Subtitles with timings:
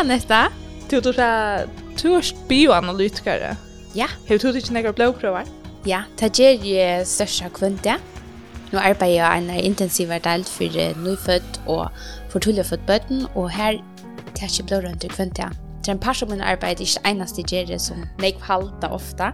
[0.00, 0.48] Anette.
[0.90, 1.64] Du du sa
[2.02, 3.56] du er bioanalytikere.
[3.94, 4.06] Ja.
[4.28, 5.44] Har du ikke noen blåprøver?
[5.84, 7.98] Ja, det gjør jeg størst av kvinte.
[8.72, 11.90] Nå arbeider jeg en intensiv del for nyfødt og
[12.30, 13.76] for tullet født bøtten, og her
[14.34, 15.50] tar jeg ikke blårønt til kvinte.
[15.80, 19.32] Det er en par som min arbeid ikke eneste gjør det som jeg halter ofte,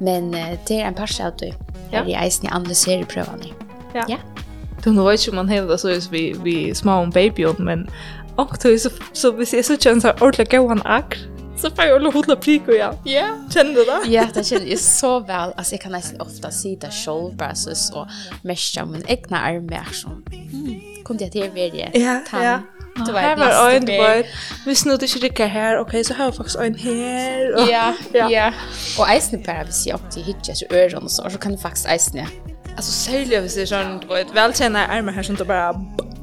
[0.00, 0.30] men
[0.68, 1.50] det er en par som du
[1.90, 3.50] her i eisen i analyserer prøvene.
[3.94, 4.04] Ja.
[4.08, 4.18] ja.
[4.84, 7.88] Du, nå vet ikke om man heller så vi, vi små om babyen, men
[8.38, 11.18] Och då så, så vi ser så känns det ordentligt gå han ak.
[11.60, 12.92] så får jag hålla hodla prik og ja.
[13.04, 14.10] Ja, känner du det?
[14.12, 15.52] Ja, det kjenner jeg så väl.
[15.56, 18.06] Alltså jag kan nästan ofta si det selv, bare så så
[18.42, 20.24] mest om min egna armer som
[21.04, 21.90] kom det til å være
[22.30, 22.42] tann.
[22.42, 22.58] Ja,
[23.06, 24.24] Det var ett var en boy.
[24.66, 25.78] Vi snodde inte rycka här.
[25.78, 27.70] Okej, så har jag faktiskt en här.
[27.70, 28.52] Ja, ja.
[28.98, 31.30] Och eisen bara vi ser upp till hitcha så öron och så.
[31.30, 32.26] Så kan det faktiskt eisen.
[32.76, 35.74] Alltså särskilt vi ser sån, du vet, välkänna armar här som då bara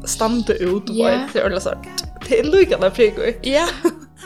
[0.06, 0.88] stampar ut.
[0.88, 2.05] Du vet, det är ordentligt.
[2.28, 3.22] Det är lugna prego.
[3.42, 3.68] Ja.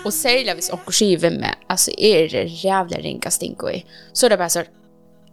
[0.05, 3.85] Och sälja vis och skiva med, alltså är det jävla ringa stinko i.
[4.13, 4.63] Så det bara så,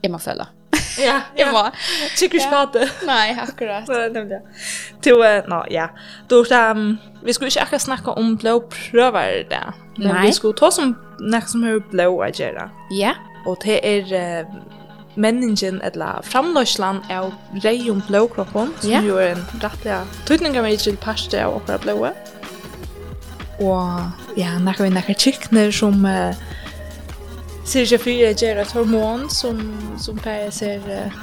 [0.02, 0.48] är man fälla.
[0.98, 1.70] Ja, jag var.
[2.16, 2.90] Tycker spate.
[3.06, 3.88] Nej, akkurat.
[3.88, 4.20] Nej, det.
[4.20, 4.42] är det.
[5.00, 5.16] Du,
[5.48, 5.90] no, ja.
[6.28, 9.72] Du, um, vi skulle inte akkurat snacka om blå prövar där.
[9.96, 10.26] Men Nej.
[10.26, 12.70] vi skulle ta som nästa som är blå att göra.
[12.90, 13.14] Ja.
[13.46, 14.48] Och det är uh,
[15.14, 19.04] menningen eller framlöslan av Reion Blåkroppen, som yeah.
[19.04, 22.12] ju är en rättliga tydningar med till parste av åkra blåa
[23.62, 26.36] og ja, nekker vi nekker kikner som uh,
[27.66, 29.60] ser ikke fri reagerer et hormon som,
[30.00, 31.14] som per ser uh,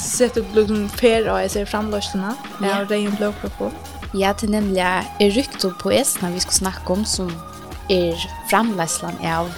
[0.00, 2.76] sett ut liksom per og jeg ser framløsene ja.
[2.76, 3.74] av regn blåkroppen.
[4.16, 7.30] Ja, det er nemlig er rykt opp på esene vi skal snakke om som
[7.90, 8.18] er
[8.50, 9.50] framløsene av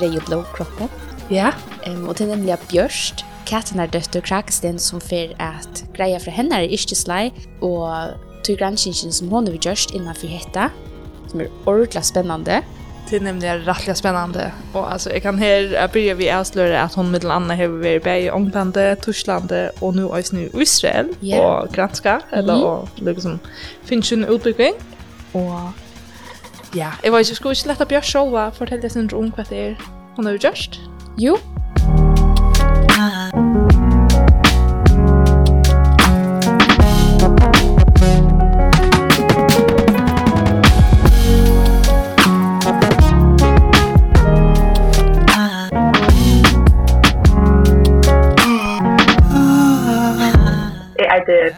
[0.00, 0.92] regn blåkroppen.
[1.32, 1.52] Ja.
[1.86, 6.34] Um, og det er nemlig Bjørst, Katten er døtter Krakestein som fer at greia fra
[6.36, 7.30] henne er ikke slei,
[7.64, 10.68] og tog granskingen som hun har gjort innenfor hetta,
[11.30, 12.62] som är ordentligt spännande.
[13.10, 14.52] Det är nämligen rättligt spännande.
[14.72, 18.22] Och alltså, jag kan här börja vid avslöra att hon med andra har varit med
[18.22, 21.44] i Ånglande, Torslande och nu är nu Israel yeah.
[21.44, 22.20] och granska.
[22.30, 22.64] Eller mm.
[22.64, 23.38] och liksom
[23.84, 24.72] finns en utbyggning.
[25.32, 25.72] Och
[26.72, 29.78] ja, jag vet inte, skulle inte lätta Björn Sjåva fortälla sin om vad det är
[30.16, 30.80] hon har gjort.
[31.16, 31.38] Jo.
[32.98, 33.67] Ah.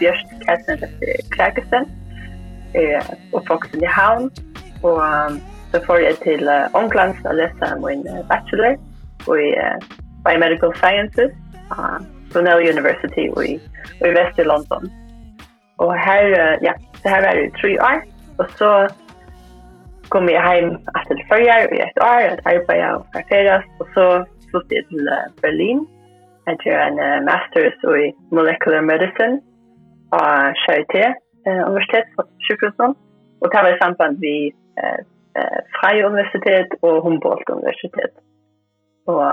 [0.01, 1.89] Bjørst Kajsen etter Krakesen,
[2.75, 4.31] eh, oppvoksen i Havn,
[4.83, 5.03] og
[5.73, 8.75] så får jeg til uh, Ånglands og lese min bachelor
[9.39, 9.77] i uh,
[10.25, 11.35] Biomedical Sciences
[11.71, 12.01] på uh,
[12.33, 13.53] Brunel University i,
[14.07, 14.91] i vest i London.
[15.79, 16.73] Og her, uh, ja,
[17.03, 18.03] så her var det tre år,
[18.39, 18.71] og så
[20.11, 24.07] kom jeg hjem etter førre år i et år, et arbeid og ferferas, og så
[24.51, 25.87] flyttet jeg til uh, Berlin.
[26.49, 29.39] Jeg gjør en uh, master's i molecular medicine,
[30.17, 31.05] av Charité,
[31.47, 32.97] eh, Universitet for Sjukhusen,
[33.41, 35.01] og det var i samband med eh,
[35.77, 38.15] Freie Universitet og Humboldt Universitet.
[39.07, 39.25] Og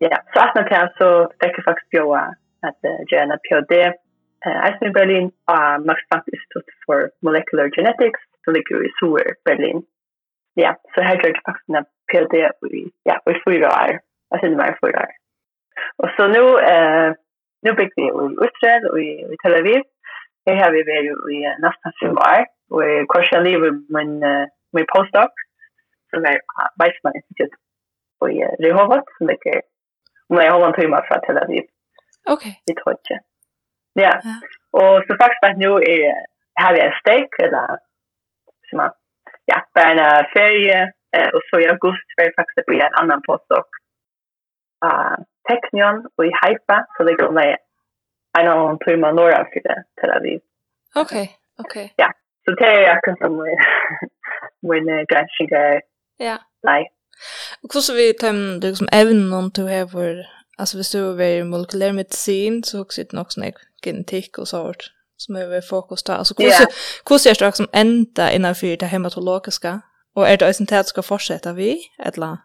[0.00, 1.08] ja, så etter det så
[1.40, 2.22] fikk jeg faktisk bjøa
[2.68, 7.70] at uh, gjøre en PhD eh, eisen i Berlin av Max Planck Institute for Molecular
[7.76, 9.84] Genetics, som ligger i Sur, Berlin.
[10.56, 12.34] Ja, så her gjør jeg faktisk en PhD
[12.80, 14.00] i, ja, i fyra år,
[14.32, 15.14] jeg synes meg i fyra år.
[16.02, 17.10] Og så nå, eh,
[17.64, 19.82] nu bygger vi i Israel og i, i Tel Aviv,
[20.46, 22.44] Her har vi vært i nesten fem år,
[22.74, 24.44] og jeg korset livet min, uh,
[24.76, 25.32] min postdoc,
[26.10, 26.38] som er
[26.80, 27.54] Weissmann Institut
[28.30, 29.64] i uh, Rehovot, som det er
[30.30, 31.66] jeg holder en Tøyma fra Tel Aviv.
[32.32, 32.44] Ok.
[32.70, 33.16] I Tøytje.
[34.04, 34.14] Ja.
[34.28, 34.36] ja.
[34.80, 36.24] Og så faktisk bare nå er,
[36.62, 37.78] har vi en steak, eller
[38.68, 38.90] som er,
[39.50, 40.80] ja, bare en ferie,
[41.36, 43.68] og så i august var jeg faktisk på en annan postdoc.
[44.86, 45.16] Uh,
[45.48, 47.50] Teknion og i Haifa, så det går med
[48.40, 49.60] en annan turma norra för
[50.00, 50.40] Tel Aviv.
[50.94, 51.94] Okej, okej.
[51.96, 52.12] Ja,
[52.44, 53.32] så det är jag kan som
[54.62, 55.80] min granskningar.
[56.16, 56.38] Ja.
[56.62, 56.92] Nej.
[57.62, 60.26] Och så vi töm du som även någon du har
[60.58, 63.54] alltså vi står vi molekylär medicin så också det något snack
[63.84, 64.82] genetik och sånt
[65.16, 66.14] som är vi fokus där.
[66.14, 66.68] Alltså hur yeah.
[67.08, 69.80] hur ser det som ända innanför det hematologiska
[70.14, 72.36] och är det sen det ska fortsätta vi eller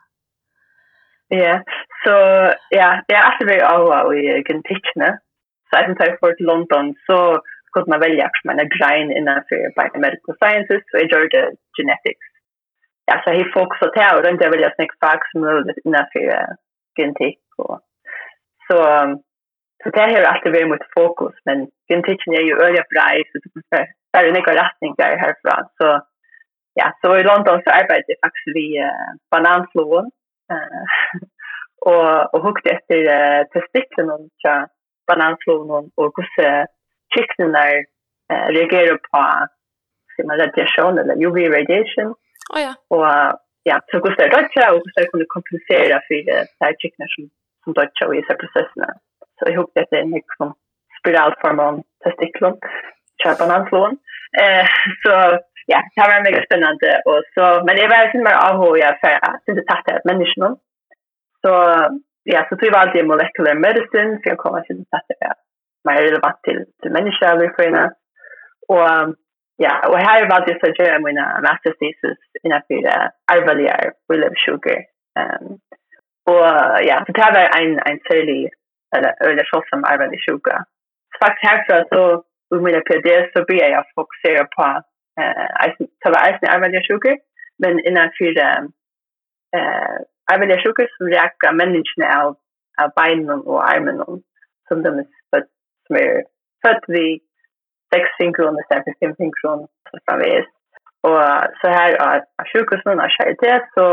[1.27, 1.63] Ja,
[2.03, 2.13] så
[2.69, 5.19] ja, det är alltså vi alla i genetikna.
[5.71, 7.17] Så jeg tar for til London, så
[7.73, 11.45] kunne man velge att man är grein innenfor biomedical sciences, så gjør det
[11.77, 12.27] genetics.
[13.05, 16.25] Ja, så jag fokusade på det, och jeg ville jag snäcka fag som möjligt innanför
[16.97, 17.43] genetikk.
[17.57, 17.79] Og...
[18.67, 18.77] Så,
[19.83, 21.57] så det har alltid vært mot fokus, men
[21.89, 23.35] genetikken er jo øye brei, så
[23.71, 23.81] det
[24.19, 25.55] er en egen retning der herfra.
[25.79, 25.87] Så,
[26.79, 30.07] ja, så i London så arbeidde jeg faktisk vi uh, bananfloen,
[30.53, 30.83] uh,
[31.93, 34.17] og, og hukte etter uh, testiklene,
[35.11, 36.69] balansvånen og hvordan
[37.15, 39.21] kykkenen eh, reagerer på
[40.27, 42.11] man, radiation eller UV radiation.
[42.53, 42.73] Oh, ja.
[42.95, 43.05] Og
[43.69, 47.23] ja, så hvordan det dødja og hvordan det kunne kompensere for de her kykkenen som,
[47.63, 48.89] som dødja og i disse prosessene.
[49.37, 50.49] Så jeg håper at det er en liksom,
[50.99, 52.57] spiralform spiralformån testiklon,
[53.21, 53.97] kjær balansvånen.
[54.41, 54.67] Eh,
[55.03, 55.13] så
[55.73, 58.99] ja, det var mega spännande och så men det var ju mer av hur jag
[58.99, 60.57] för att inte tatta människan.
[61.41, 61.51] Så
[62.23, 65.33] ja, så tror jag alltid molecular medicine för jag kommer till att det är
[65.87, 67.91] mer relevant till, till människa vi får inne.
[68.67, 69.15] Och
[69.55, 73.11] ja, och här har jag alltid så att göra mina master thesis in att innanför
[73.33, 74.79] arvaligar Will of Sugar.
[75.19, 75.59] Um,
[76.29, 76.45] och
[76.89, 78.49] ja, så det här var en, en särlig
[78.95, 80.59] eller relation som arvalig sugar.
[81.11, 82.23] Så faktiskt härför så
[82.55, 84.63] i mina PD så blir jag fokusera på
[85.21, 87.17] eh, så var arvalig sugar
[87.59, 88.37] men innan innanför
[89.57, 89.95] eh,
[90.31, 92.29] Jeg vil ikke som rekker menneskene av,
[92.81, 94.05] av beinene og armene,
[94.67, 95.49] som de er født,
[95.87, 96.23] som er
[96.63, 97.19] født ved
[97.93, 100.47] seks synkroner, stedet fem synkroner, som framvis.
[101.09, 101.19] Og
[101.59, 103.87] så her av sjukhusene av kjærlighet, så,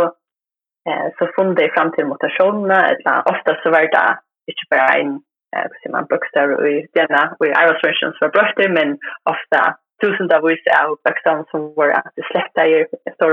[0.89, 4.07] eh, så funnet jeg frem til mutasjonene, eller ofte så var det
[4.53, 5.17] ikke bare en
[5.57, 8.99] eh som man bokstav i denna og i Irish for brøste men
[9.33, 9.61] ofta
[10.03, 12.85] tusen av vis av bokstav som var at det slekta i
[13.17, 13.33] stor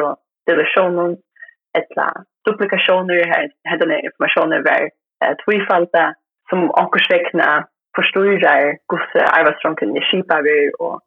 [0.50, 1.18] divisionen
[1.80, 2.08] etla
[2.46, 4.82] duplikationer här hade den informationen var
[5.24, 5.66] eh, vi
[6.50, 9.08] som ankorsväckna förstorar gus
[9.40, 11.02] arbetsrum till skipa vi och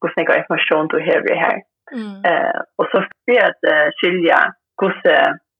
[0.00, 1.58] gus några information du har vi här.
[1.92, 2.24] Mm.
[2.28, 4.38] Eh och så för att uh, skilja
[4.82, 5.00] gus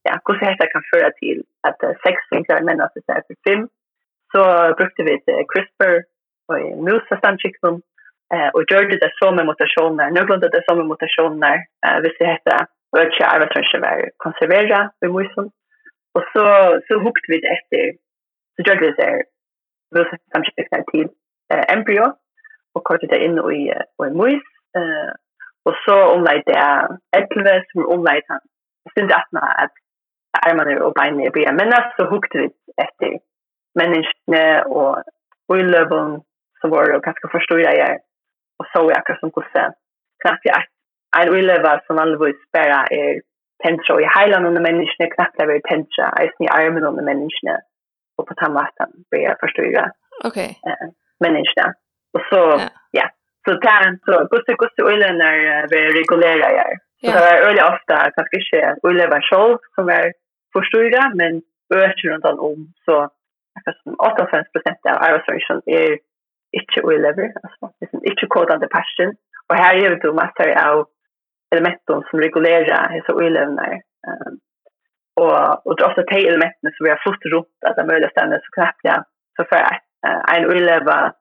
[0.03, 3.69] ja gus heter kan föra till att uh, sex vinklar men att det för fem
[4.33, 4.43] så
[4.79, 5.97] brukte vi ett CRISPR
[6.49, 7.75] och musa stamchicken
[8.35, 11.57] eh och gjorde det som mutationer, några det som mutationer,
[11.87, 15.49] eh vi ser heter og ikke arvet kanskje være konservera ved morsom.
[16.17, 16.45] Og så,
[16.87, 17.85] så hukt vi det etter,
[18.55, 19.11] så gjør vi det
[19.95, 21.07] vilse samskikna til
[21.53, 22.07] eh, embryo,
[22.75, 23.63] og kortet det inn i,
[24.07, 24.47] i mus,
[24.79, 25.11] eh,
[25.69, 26.59] og så omleit det
[27.21, 28.43] etlve, som omleit han,
[28.85, 29.73] jeg synes atna at
[30.47, 32.47] armene og beinene blir mennast, så hukt vi
[32.85, 33.19] etter
[33.81, 34.45] menneskene
[34.79, 35.03] og
[35.53, 36.21] uiløven,
[36.61, 37.99] som var ganske forstående jeg,
[38.59, 39.79] og så er akkurat som hvordan
[40.23, 40.63] knappt jeg
[41.17, 43.21] Jeg opplever som vanligvis bare er
[43.65, 47.57] pensra i heilan under menneskene, knappt er vi pensra, eisen i armen under menneskene,
[48.19, 49.97] og på tannvatten blir jeg forstyrret.
[50.29, 50.39] Ok.
[50.69, 50.87] Uh,
[51.25, 51.75] menneskene.
[52.17, 52.43] Og så,
[53.01, 53.07] ja.
[53.45, 56.75] Så det så en så, gusse, gusse ulener vi regulerer her.
[57.01, 60.07] Så det var øyelig ofta kanskje ikke ulever selv som er
[60.55, 61.33] forstyrret, men
[61.79, 62.97] ökar runt om, så
[63.59, 65.91] eftersom 85% av arbeidsfunksjonen är
[66.61, 69.13] ikke ulever, altså, det er ikke kodande passion,
[69.49, 70.77] og her gjør du massor av
[71.51, 73.73] elementen som regulerar hessa oljevnar.
[74.09, 74.39] Um,
[75.21, 78.11] och, och det är ofta de elementen som vi har fått runt att det möjliga
[78.11, 79.05] ställen så knappt jag
[79.37, 81.13] så för att uh, en oljeva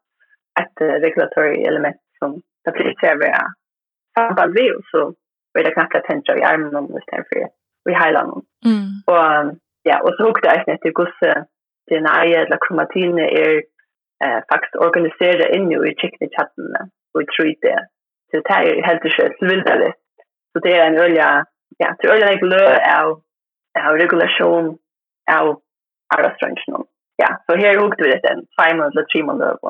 [0.61, 3.31] ett uh, regulatory element som det blir vi
[4.15, 5.13] samband vi och så
[5.53, 7.39] blir det knappt att tänka i armen om det här för
[7.91, 8.41] i heilan.
[8.65, 8.87] Mm.
[9.07, 11.19] Och ja, och så hukte jag inte gus
[11.89, 13.63] DNA eller kromatine er
[14.25, 16.65] eh faktiskt organiserade in i chicken chatten
[17.13, 17.65] och 3D.
[18.31, 19.99] Så det är helt enkelt vildaligt
[20.53, 21.45] Så det är en øyla,
[21.79, 22.65] ja, det är øyla jeg lø
[22.99, 23.09] av,
[23.75, 24.77] av regulasjon
[25.27, 25.61] av
[26.15, 26.85] arbeidsbransjen.
[27.21, 29.67] Ja, så her hukte vi dette en tvei eller tre måneder på.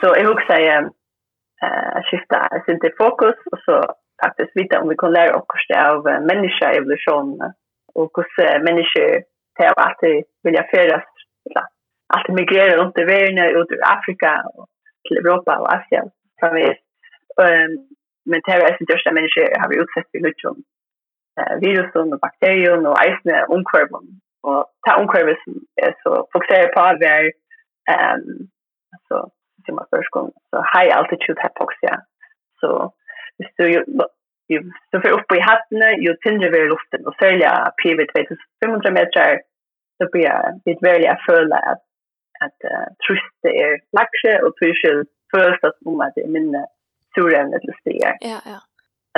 [0.00, 0.82] Så jeg husker jeg
[1.64, 3.76] eh, uh, skiftet sin fokus, och så
[4.24, 7.28] faktiskt vita om vi kan lära oss det av människa evolution
[7.94, 9.10] och hur människor
[9.58, 10.00] tar att
[10.42, 11.04] vilja föras
[12.14, 14.66] att migrera runt i världen ut ur Afrika och
[15.08, 16.78] till Europa och Asien framvis.
[17.36, 17.72] Um,
[18.28, 20.54] men det är det största människor har vi utsett för liksom
[21.40, 24.06] eh, virusen och bakterien och eisne omkurven.
[24.42, 27.24] Och ta omkurven som är så fokuserar på att vi är
[28.14, 28.48] um,
[28.94, 29.30] alltså,
[29.66, 30.12] som man först
[30.50, 31.94] så high altitude hypoxia.
[32.60, 32.94] Så
[33.38, 33.66] hvis du
[34.90, 39.40] så för uppe i hattene, ju tyngre blir luften och sälja PV 2500 meter
[39.98, 40.28] så blir
[40.64, 41.82] det väldigt förla att
[42.44, 44.98] att uh, truste är laxe och tuschel
[45.34, 46.66] först att om att det är minne
[47.14, 48.14] surrevne till stigar.
[48.20, 48.58] Ja, ja.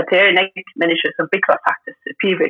[0.00, 2.40] Att det är näkt människor som bygger faktiskt PV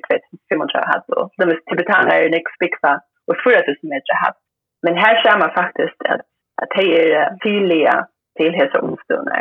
[0.49, 2.95] 2500 hatt och de tibetaner är näkt bygger
[3.29, 4.39] och 4000 meter hatt.
[4.83, 6.23] Men här ser man faktiskt att,
[6.63, 8.07] at det är tydliga
[8.37, 9.41] till hälsa omstunder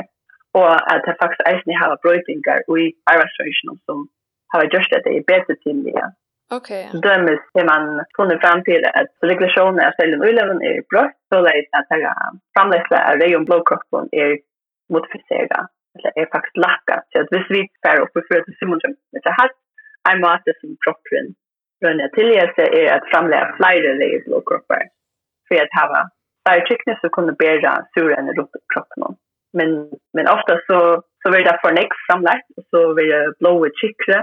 [0.60, 3.98] og at det faktisk eisen har brøytingar i arbeidsreisjonen som
[4.54, 6.06] har gjort at det er bedre tilgjengelig.
[6.58, 6.70] Ok.
[6.70, 6.90] Ja.
[6.94, 7.84] Så dømes til man
[8.18, 11.88] funnet frem til at regulasjonen av selv om uleven er brøtt, så det er at
[11.92, 12.02] det
[12.56, 14.36] framleisle av region blodkroppen er
[14.94, 15.60] modifisera,
[15.96, 16.96] eller er faktisk lakka.
[17.10, 19.50] Så at hvis vi fer oppe for at Simondrum med det her,
[20.12, 21.34] en måte som kroppen
[21.84, 24.86] rønner tilgjengelse er at framleie flere region blåkropper,
[25.48, 26.02] for at hava
[26.46, 29.16] flere trykkene som kunne bæra surene rundt kroppen om
[29.58, 29.70] men
[30.16, 30.80] men ofta så
[31.22, 34.18] så vill det för next samlat och så vill det blåa chickre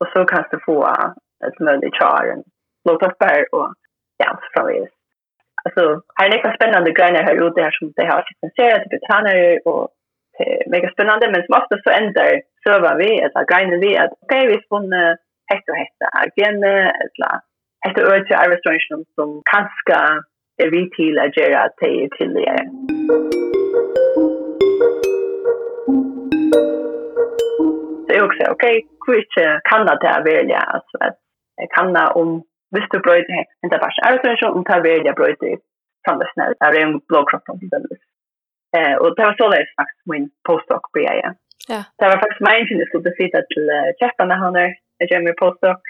[0.00, 0.78] och så kan det få
[1.46, 2.44] ett möjligt char och
[2.88, 3.18] låt oss
[3.52, 3.68] och
[4.22, 4.88] ja så från det
[5.64, 5.82] alltså
[6.16, 9.88] här är det spännande grejer här ute här som det har presenterat till Britannien och
[10.66, 14.56] mega spännande men som ofta så ändrar server vi eller grejer vi att okej vi
[14.68, 14.92] från
[15.50, 16.92] hett och hetta igen eller
[17.86, 19.98] hetta öde arbetsrelationer som kanske
[20.62, 23.65] är vi till att göra till till det.
[28.06, 30.58] Så jag också, okej, okay, kan kanna det här välja.
[30.58, 31.18] Alltså att
[31.76, 35.56] kanna om visst du bröjde inte bara arbetsmänniskor, om det välja bröjde
[36.04, 37.80] från Det är en blåkropp om det
[38.76, 41.30] Eh, och det var så lätt faktiskt min postdoc på Ja.
[41.72, 41.80] Ja.
[41.98, 43.66] Det var faktiskt min som skulle sitta till
[43.98, 45.80] Kjeppan när han är, jag gör min postdoc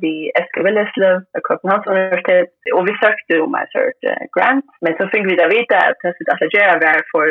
[0.00, 4.02] vi Eske Willeslöv av Københavns Universitet, och vi sökte om en sort
[4.36, 7.26] grant, men så fick vi det vita att det skulle gjøre var för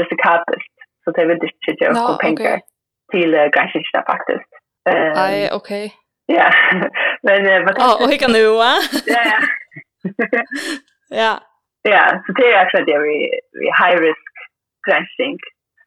[0.00, 0.72] risikabelt,
[1.04, 2.64] så det ville ikke gjøre noen penger
[3.12, 4.50] till uh, Gaisista faktiskt.
[4.90, 5.12] Eh.
[5.14, 5.94] Nej, okej.
[6.26, 6.50] Ja.
[7.22, 8.74] Men vad Ja, och hur kan du va?
[9.06, 9.40] Ja, ja.
[11.08, 11.40] Ja.
[11.82, 14.32] Ja, så det är för det vi vi high risk
[14.86, 15.38] branching.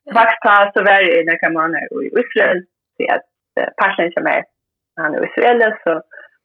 [0.04, 2.64] Vart tar så väl i när kan i Israel
[2.98, 3.26] se att
[3.78, 4.44] personen som är
[4.96, 6.02] han är Israel så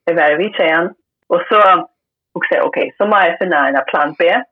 [0.06, 0.94] det var vi sen
[1.26, 1.88] och så
[2.34, 4.42] och säga okej, så må måste finna en plan B.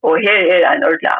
[0.00, 1.10] Och här är en ordentlig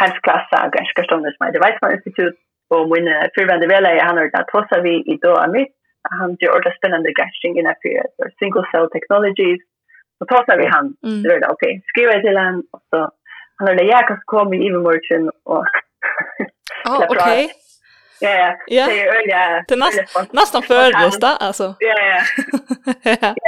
[0.00, 2.36] hälsoklassa ganska stående som heter Weizmann Institut
[2.72, 3.06] Og min
[3.36, 5.72] fyrvende vedleie, han har da tosa vi i då av mitt,
[6.20, 9.62] han gjør ordet spennende gashing innenfor single cell technologies.
[10.20, 11.20] Og tosa vi han, mm.
[11.24, 12.98] det er da, ok, skriver jeg til han, og så
[13.58, 15.62] han har det jeg kan komme i morgen, og...
[16.86, 17.28] Åh, oh, ok.
[18.24, 18.50] Ja, ja.
[18.66, 18.86] ja.
[18.86, 19.64] Det är öliga...
[19.68, 21.74] Det är näst, nästan förrest, alltså.
[21.78, 22.20] Ja, ja.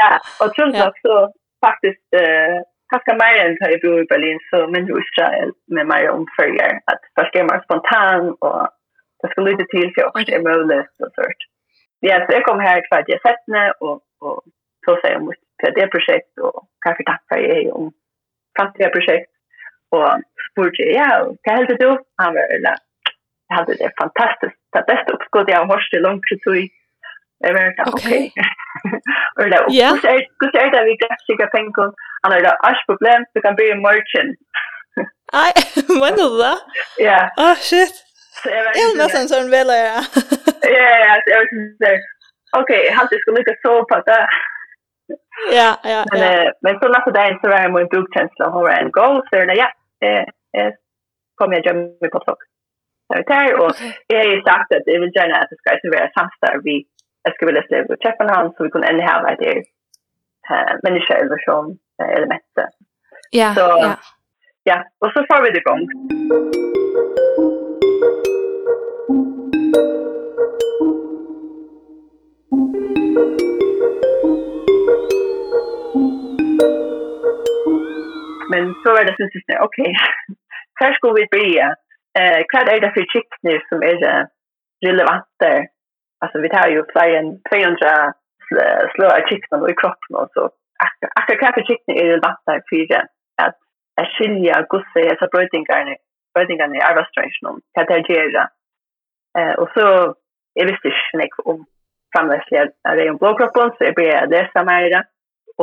[0.03, 0.93] ja, och tror ja.
[1.03, 1.33] så
[1.67, 2.07] faktiskt...
[2.17, 2.63] Eh,
[2.95, 6.73] ganska mer än jag bor i Berlin så men i Israel med mer omföljer.
[6.91, 8.69] Att först är man spontan och
[9.23, 11.43] det ska lite till för att det är möjligt och sånt.
[12.01, 14.43] Ja, så jag kom här för att jag sett sättne och och
[14.85, 15.35] så säger jag mot
[15.75, 17.93] det projekt och kanske tacka er om
[18.59, 19.31] framtida projekt
[19.91, 20.09] och
[20.51, 21.99] spurte ja, vad hade du?
[22.17, 22.77] Han var eller
[23.49, 24.57] jag hade det fantastiskt.
[24.73, 26.71] Det bästa uppskottet jag har hört i långt tid.
[27.39, 28.33] Jag var inte okej.
[29.37, 29.63] Och det då,
[30.41, 31.93] hur ser det vi kan pengar?
[32.23, 34.39] Han har det alls problem, du kan bli en merchant.
[35.33, 35.53] Nej,
[36.01, 36.59] vad är det då?
[36.99, 37.31] Ja.
[37.37, 38.06] Ah, shit.
[38.51, 40.01] Jag är nästan sån väl är.
[40.63, 41.89] Ja, jag vet inte.
[42.61, 44.29] Okej, jag hade skulle lyckas så på det.
[45.59, 46.53] Ja, ja, men, ja.
[46.61, 49.23] Men så nästa dag så var jag min bokkänsla och har en goal.
[49.29, 49.69] Så jag ja,
[50.07, 50.73] eh,
[51.35, 52.43] kom jag gömma mig på folk.
[53.27, 53.73] Där och
[54.07, 56.85] jag har ju sagt att jag vill gärna att det ska vara samstarv vi
[57.23, 59.63] jag skulle vilja släva och träffa någon så vi kunde ändå ha det det
[60.83, 61.79] människor över som
[62.17, 62.71] elementet.
[63.31, 63.97] Ja, så, ja.
[64.63, 65.89] Ja, och så får vi det igång.
[68.01, 68.36] Musik
[78.57, 79.93] men så var det som syns okej, okay.
[80.81, 81.67] Här ska vi börja.
[82.19, 84.27] Eh vad är det för chickner som är
[84.87, 85.51] relevanta?
[86.21, 88.13] Alltså vi tar ju fler än 200
[88.95, 90.51] slöa chickner i kroppen och så.
[91.21, 92.95] Akka kaffe chickner är relevanta för
[93.45, 93.57] att
[94.01, 95.95] att skilja gosse alltså brödingarna
[96.35, 98.49] brödingarna i arbetsträningen kan det göra.
[99.39, 100.15] Eh och så
[100.57, 101.59] jeg visste ikke nek om
[102.15, 105.03] framlegslige av Reion Blåkroppen, så jeg ble adressa mer i det.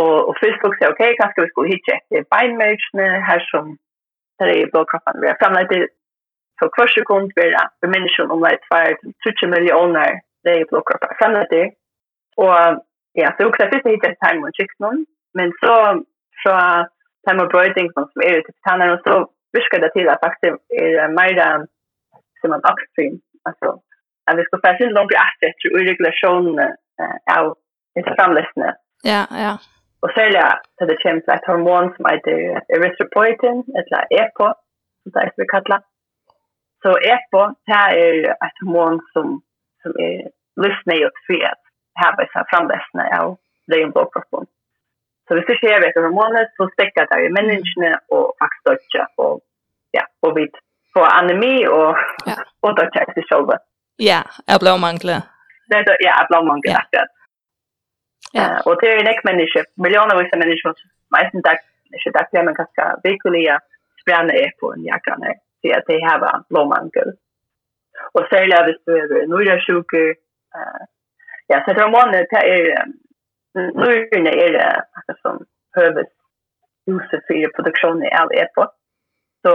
[0.02, 3.76] Og, og Facebook sier, jeg, ok, kanskje vi skulle hitje etter beinmerkene her som
[4.40, 5.22] der er i blodkroppen.
[5.22, 5.84] Vi har framlegt det
[6.60, 8.96] så hver sekund vi er for mennesken om det er
[9.26, 11.20] 20 millioner det er i blodkroppen.
[11.22, 11.68] framlegt det.
[12.44, 12.56] Og
[13.22, 15.00] ja, så jeg først hitje etter time og kikk noen,
[15.38, 15.76] men så
[16.42, 16.60] fra
[17.26, 19.14] time og brøyding som er ute på tannene, så
[19.58, 21.38] virker det til at faktisk er mer
[22.42, 23.16] som en upstream,
[23.48, 23.68] altså
[24.27, 26.68] at vi skal fære langt etter etter og regulasjonene
[27.38, 27.53] av
[28.20, 28.70] samlesene.
[29.13, 29.53] Ja, ja.
[30.03, 32.38] Og særlig at det kommer til et hormon som heter
[32.75, 34.48] erythropoietin, eller EPO,
[35.01, 35.82] som det er vi kallar.
[36.84, 39.27] Så EPO, det er et hormon som,
[39.82, 40.18] som er
[40.63, 41.62] lyssnig og frihet,
[42.00, 43.27] her var det framlesene av
[43.72, 44.46] regnbåkroppen.
[45.25, 49.34] Så hvis du ser etter hormonet, så stikker det i menneskene og faktisk dødja, og,
[49.98, 50.44] ja, og vi
[50.94, 52.36] får anemi og, ja.
[52.65, 53.63] og dødja etter sjølvet.
[54.00, 55.22] Ja, er blåmangler.
[55.70, 56.82] Det er, ja, er blåmangler, ja.
[56.84, 57.12] akkurat.
[58.34, 58.46] Ja.
[58.50, 60.80] Uh, og det er en ikke menneske, millioner av mennesker,
[61.16, 61.60] meisten dag,
[61.94, 63.44] ikke dag, det er man kanskje virkelig
[64.02, 67.14] sprenne er på en jakkerne, til at de har blåmangel.
[68.16, 70.08] Og særlig hvis du er nøyresjuker,
[70.58, 70.84] uh,
[71.52, 72.92] ja, så det er måned, det er,
[73.82, 74.58] nøyrene er
[74.98, 75.46] akkurat som
[75.78, 76.10] høves
[76.90, 78.66] huset for produksjonen av på.
[79.44, 79.54] Så,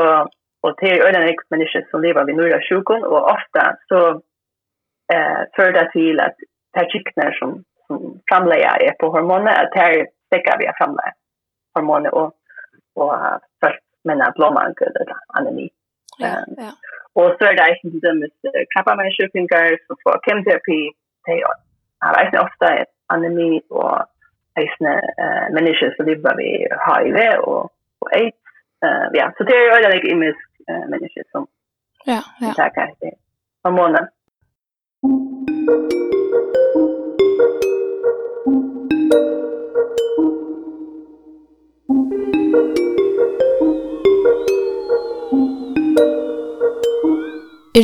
[0.64, 4.00] og det er en ikke mennesker som lever ved nøyresjuken, og ofte så
[5.12, 6.36] eh för det till att
[6.72, 11.12] det är som som framlägger är på hormoner att här stäcker vi framlägger
[11.74, 12.32] hormoner och
[12.94, 13.14] och
[13.60, 15.70] först menar blommankel eller anemi.
[16.18, 16.70] Ja, ja.
[17.12, 18.30] Och så är det det med
[18.76, 20.90] kappa med sjukdomar så får kemoterapi
[21.26, 23.98] det är ofta anemi och
[24.54, 26.50] eisne uh, mennesker som lever vi
[26.86, 28.42] HIV og, og AIDS.
[28.84, 31.46] Uh, ja, så det jo veldig imisk uh, mennesker som
[32.06, 32.70] ja, ja.
[33.00, 33.12] det
[33.64, 34.08] hormoner.
[34.99, 35.11] I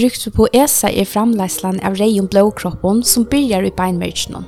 [0.02, 4.42] rykte på ESA er framleislan av rei og blåkroppen som byrjar i beinverkene.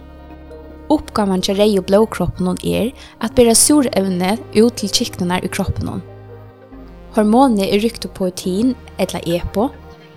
[0.90, 2.90] Oppgaven til rei og blåkroppen er
[3.22, 6.02] at bæra surevne ut til kiknene i kroppen.
[7.14, 9.70] Hormonet er rykte på etin, eller EPO,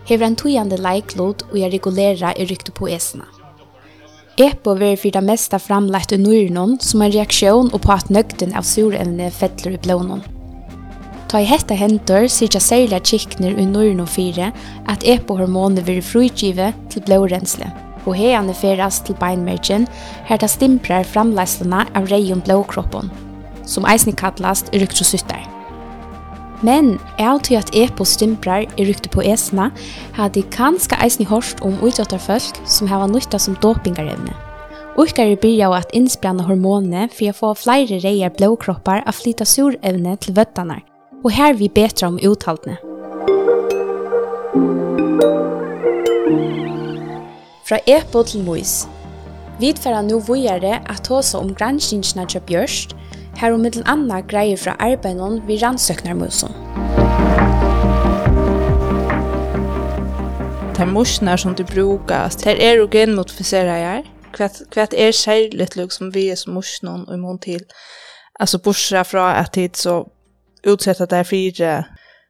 [0.07, 3.27] hever en tøyande leiklod og jeg regulera i rykte på esene.
[4.39, 8.53] Epo vil for det meste framlagt i nøyrenon som en reaksjon og på at nøgden
[8.55, 10.23] av surevne fettler i blånen.
[11.29, 14.47] Ta i hette hendur syrja særlig kikner i nøyrenon 4
[14.89, 17.67] at epohormonet vil frugive til blårensle,
[18.07, 19.85] og heiane feras til beinmergen
[20.31, 23.11] her det stimprar framleislene av reion blåkroppen,
[23.67, 25.58] som eisne kallast ryktrosytter.
[26.61, 29.69] Men er til at e-poststimprar er rykte på esna,
[30.17, 34.35] har de kanska eisen i hårst om utgjøtterfolk som har nytta som dopingarevne.
[34.99, 40.17] Urkar byrja byrja at innspranna hormonene for å få flere reier blåkroppar av flyta surevne
[40.19, 40.83] til vøttanar,
[41.23, 42.75] og her vi betra om uttaltene.
[47.69, 48.81] Fra epo til mois.
[49.59, 52.95] Vi tverra nu vujare at hosa om granskinsna kjøp gjørst,
[53.39, 56.51] her og middelen anna greier fra arbeidene vi rannsøknarmusen.
[60.77, 64.03] De morsene som du brukas, det er jo genmodifiserer jeg.
[64.37, 67.63] Hva er særligt liksom vi er som morsene og imot til?
[68.39, 70.03] Altså, bortsett fra at tid så
[70.67, 71.83] utsätta det fire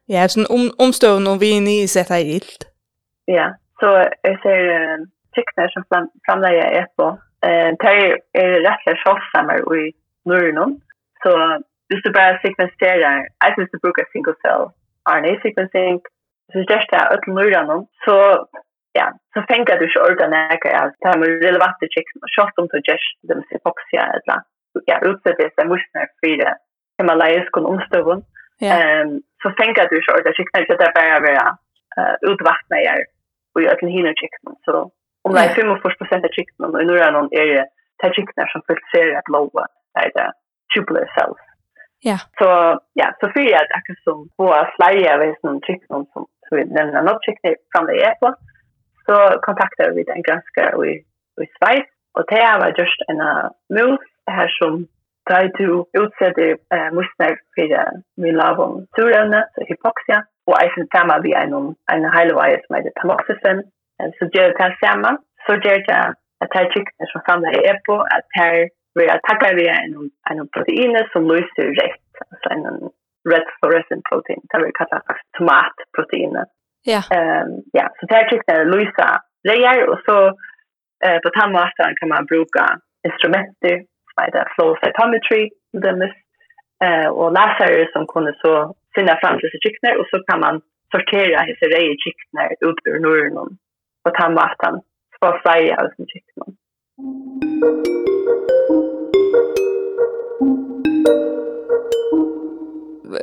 [0.08, 2.66] ja, sån om, omstående og vi er nye sett er ilt.
[3.28, 3.46] Ja,
[3.80, 3.88] så
[4.26, 4.60] jeg ser
[5.34, 7.06] tecknar som fram, framlägger är på.
[7.46, 7.94] Eh, det
[8.42, 9.92] är rätt så sjocksammare i
[10.24, 10.80] Norrland.
[11.24, 11.32] Så
[11.90, 14.62] hvis du bare sekvenserer, jeg synes du bruker single cell
[15.12, 16.00] RNA-sequencing,
[16.52, 18.16] så største jeg øtlen nøyrene, så
[18.98, 22.68] ja, så fengar du ikke ordene jeg av det med relevante tjekken, og sjått om
[22.70, 24.42] du gjør det med hypoxia, eller
[24.90, 26.44] ja, utsettet seg musner for
[27.00, 31.26] himalaysk og omstøvun, um, så fengar du ikke ordene tjekken, så det er bare å
[31.28, 31.46] være
[31.98, 33.06] uh, utvattnet jeg
[33.54, 34.84] og gjør øtlen hinner tjekken, så
[35.26, 39.18] om det er 45 prosent av tjekken, og i noen er det tjekken som filtrerer
[39.20, 40.30] et lov, det er det
[40.74, 41.42] tubular cells.
[42.08, 42.18] Ja.
[42.38, 42.48] Så
[43.00, 47.20] ja, så fyrir jeg akkur som boa flyer ved noen trykken som vi nevner nok
[47.24, 48.30] trykken fram det er på,
[49.06, 50.94] så kontakter vi den gransker i,
[51.44, 53.20] i Sveis, og det var just en
[53.76, 54.06] mus
[54.36, 54.86] her som
[55.30, 55.68] da du
[56.00, 57.76] utsetter eh, musner for
[58.22, 62.76] vi laver om surevne, så hypoxia, og eisen tema vi er noen, en heileveie som
[62.76, 63.62] heter tamoxifen,
[64.18, 66.00] så gjør det her sammen, så gjør det
[66.42, 68.54] at her trykken som fram det er på, at her
[68.94, 72.64] vi har taggat vi en, en protein som lyser rätt, alltså en
[73.30, 76.36] red fluorescent protein, det vi kallar för tomatprotein.
[76.92, 77.00] Ja.
[77.18, 79.08] Um, ja, så det här tycker jag lysa
[79.48, 80.16] rejer och så
[81.04, 82.64] eh, på tandmaten kan man bruka
[83.08, 83.58] instrument
[84.14, 85.50] som heter flow cytometry,
[85.82, 86.14] dömes,
[86.84, 90.60] eh, och läsare som kunde så finna fram till sig kyckner och så kan man
[90.92, 93.58] sortera hela rejer kyckner ut ur norren
[94.04, 94.74] på tandmaten.
[95.10, 96.59] Så bara flera av sin kyckner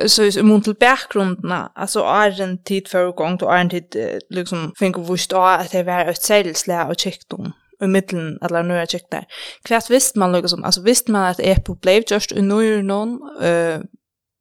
[0.06, 4.20] så i mån til bakgrunden, alltså er en tid för gang, og er en tid
[4.30, 8.74] liksom fick och vurst att det var ett sällslä och kjekt om i mitten alla
[8.74, 9.24] jeg kjekt der.
[9.68, 13.80] Hva visst man liksom, alltså visst man att Epo blev just i nu någon eh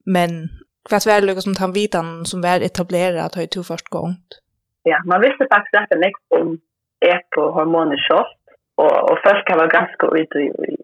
[0.06, 0.50] men
[0.90, 4.18] hva var det liksom den vitan som var etableret at det var två første gang?
[4.86, 6.60] Ja, man visste faktiskt att det nästa om
[7.02, 8.37] Apple hormoner själv
[8.84, 10.76] og, og först kan være ganske ut i, i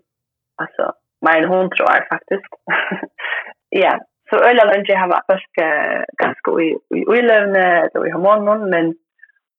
[0.63, 0.85] altså,
[1.25, 2.49] mer enn hun tror jeg faktisk.
[3.83, 3.93] ja,
[4.29, 5.53] så ölen och jag har först
[6.23, 6.69] ganske i
[7.19, 7.65] i lövne
[7.97, 8.85] og i hormonen men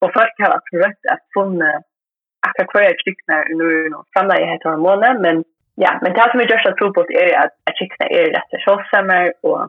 [0.01, 1.71] og först kan jag rätt at funna
[2.47, 5.43] akkurat jag jeg chicknar nu noen samla jag heter hormonen men
[5.83, 8.55] ja, men det som jag gjør så tro på er at att chicknar er rett
[8.55, 9.61] og slett och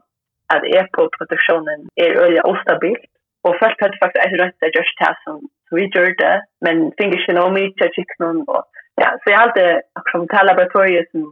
[0.55, 3.11] att är på produktionen är öliga ostabilt
[3.47, 5.37] Og først hadde faktisk et rødt det gjørst her som
[5.77, 8.63] vi gjør det, men finner ikke noe mye til kikken og
[9.03, 9.65] ja, så jeg hadde
[9.99, 11.25] akkurat til laboratoriet som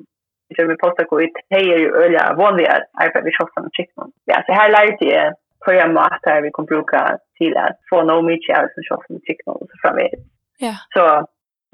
[0.46, 1.20] vi gjør med postak og
[1.52, 4.12] det er jo øye vanlige arbeid vi kjøpte med kikken.
[4.30, 5.26] Ja, så her lærte jeg
[5.64, 7.00] hver måte vi kan bruke
[7.38, 10.18] til at få noe mye til som kjøpte med kikken og så fremved.
[10.66, 10.74] Ja.
[10.94, 11.04] Så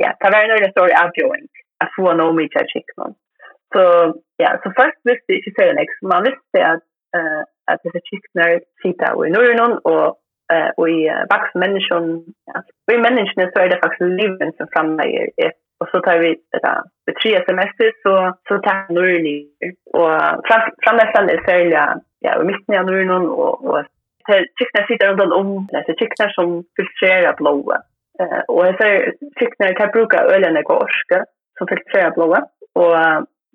[0.04, 1.48] ja, det var en øye stor avgjøring
[1.82, 3.16] at få noe mye til kikken.
[3.74, 3.82] Så
[4.42, 5.78] ja, så først visste jeg ikke selv,
[6.12, 6.84] man visste at
[7.18, 8.46] uh, at disse kikkene
[8.82, 10.04] sitter i Norden og
[10.52, 15.28] eh och i vax människan ja vi människan så är det faktiskt livet som framlägger
[15.80, 18.12] och så tar vi det där det tre semester så
[18.48, 19.48] så tar nu ni
[19.92, 20.10] och
[20.48, 23.84] fram framlässan är sälja ja vi missar av nu och och
[24.58, 27.78] tycknar sitter runt om det är tycknar som filtrerar blåa
[28.20, 31.24] eh och jag säger tycknar kan bruka ölen i gorska
[31.58, 32.40] som filtrerar blåa
[32.74, 32.96] och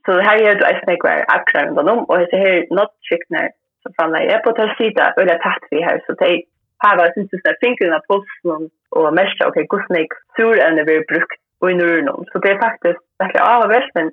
[0.06, 3.50] så här är det ett snäckvar akrar runt om och det här något tycknar
[3.82, 6.44] som framlägger på att sida eller tätt vi här så det
[6.84, 10.86] har hava sin sista fingren av posten og mest ok, hvordan jeg sur enn det
[10.88, 12.28] blir brukt og i nøyren.
[12.32, 14.12] Så det er faktisk veldig avhvert, men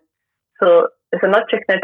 [0.60, 0.68] så
[1.10, 1.82] hvis jeg nok tjekkner,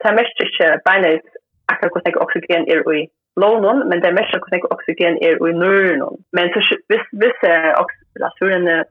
[0.00, 1.26] det er mest ikke beinleis
[1.72, 3.02] akkurat hvordan jeg oksygen er i
[3.42, 6.02] lånen, men det er mest hvordan jeg oksygen er i nøyren.
[6.36, 7.38] Men så hvis, hvis
[7.82, 8.84] oksygen er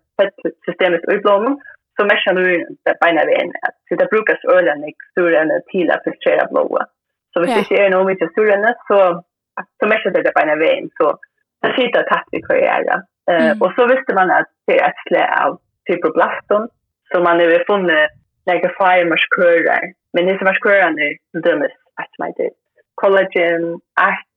[0.67, 1.55] systemet i lånen,
[1.95, 3.53] så merka nøyren det beina vi enn.
[3.87, 6.89] Så det brukes ølen ikke sur enn til å filtrere blået.
[7.33, 8.99] Så hvis det ikke er noe mye sur enn, så
[9.79, 11.07] så mest det på en väg så
[11.75, 13.01] skita tatt vi karriären.
[13.31, 16.67] Eh och så visste man att det är ett slä av fibroblaston
[17.11, 18.11] så man har funnit
[18.45, 19.83] några fibermaskörer.
[20.13, 21.07] Men det som maskörer nu
[21.41, 22.49] dömes att man det
[22.95, 23.63] collagen,
[24.09, 24.27] art,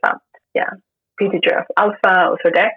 [0.00, 0.68] plant, ja,
[1.18, 2.70] PTGF alpha och så där.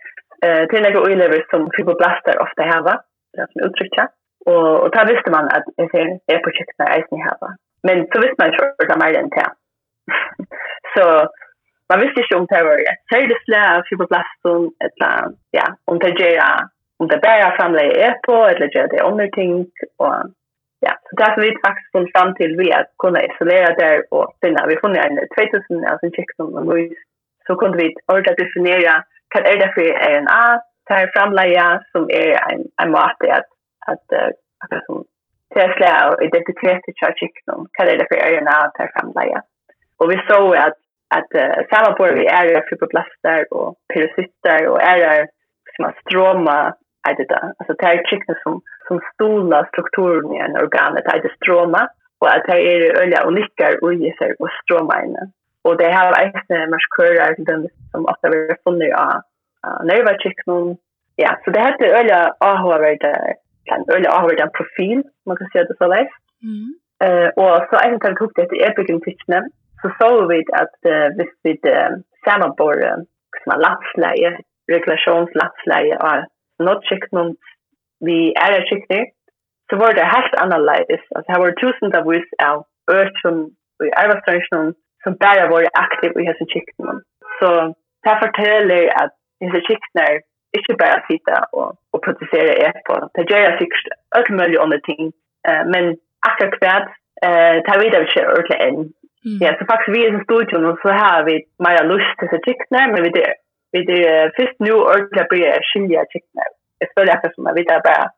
[0.46, 3.02] Eh till några oilever som fibroblaster ofta har,
[3.34, 4.08] det som uttrycker.
[4.46, 7.38] Och och där visste man att det är på sikt när ni har.
[7.84, 9.50] Men så visste man ju att det mer än det.
[10.96, 11.06] Så
[11.92, 16.10] man visste inte om det var ett särskilt slag av fibroblaston eller ja, om det
[16.20, 16.42] gör
[17.00, 19.54] om det bara framlägger er på eller gör det om ting
[20.04, 20.16] och
[20.86, 24.28] ja, så där har vi faktiskt kom fram till vi att kunna isolera där och
[24.42, 26.90] finna, vi funnit en 2000 alltså en check som man
[27.48, 29.82] så kunde vi ordentligt definiera vad är det för
[30.14, 33.50] RNA, det här framlägga som är en, en måte att,
[33.92, 34.06] att,
[34.64, 35.06] att, att som
[35.54, 39.42] träsla och identitet i kyrkiknon, vad är det för RNA, det här framlägga.
[39.98, 40.78] Och vi såg att
[41.16, 45.28] att uh, samma på vi är ju fibroblaster och pyrocyster och är
[45.76, 46.58] som att stroma
[47.10, 47.54] är det där.
[47.58, 52.30] Alltså det är chickna som, som stola strukturen i en organet är det stroma och
[52.36, 55.24] att det är olja och lyckar och gisar och stroma inne.
[55.64, 60.76] Och det har är en marskörer till den som ofta vi funnit i uh, nervachickna.
[61.16, 65.88] Ja, så det heter olja avhåvärde en öle avhållande profil, man kan säga det så
[65.88, 66.14] lätt.
[66.48, 66.68] Mm.
[67.06, 71.08] Uh, och så är det tagit upp det i epigenetiken så så vi att uh,
[71.18, 71.92] visst vi uh,
[72.26, 74.40] sammanbor uh, landsläge,
[74.72, 76.24] regulationslandsläge av
[76.60, 76.84] något
[78.00, 79.06] vi är skickning
[79.70, 81.02] så var det helt annorledes.
[81.16, 82.58] Alltså här var tusen av oss av
[82.96, 83.36] øret som
[83.88, 86.98] i arbetsstationen som bara var aktiv i hälso skickningen.
[87.40, 87.50] Så
[88.02, 90.14] det här fortäller att hälso skickningar
[90.58, 92.96] inte bara sitte og, og produsere ett på.
[93.16, 95.04] Det gjør jeg sikkert allt mulig andra ting.
[95.48, 95.84] Uh, men
[96.28, 96.90] akkurat hvert,
[97.26, 98.82] uh, det vi det ikke ordentlig enn
[99.26, 99.40] Mm.
[99.44, 102.42] Ja, så faktisk vi er i studion og så har vi mer lyst til å
[102.48, 103.36] ticknar, men vi er,
[103.74, 106.50] vi det först nu ordentligt blir skilja ticknar.
[106.82, 108.10] Jag spelar akkurat som at vi er bare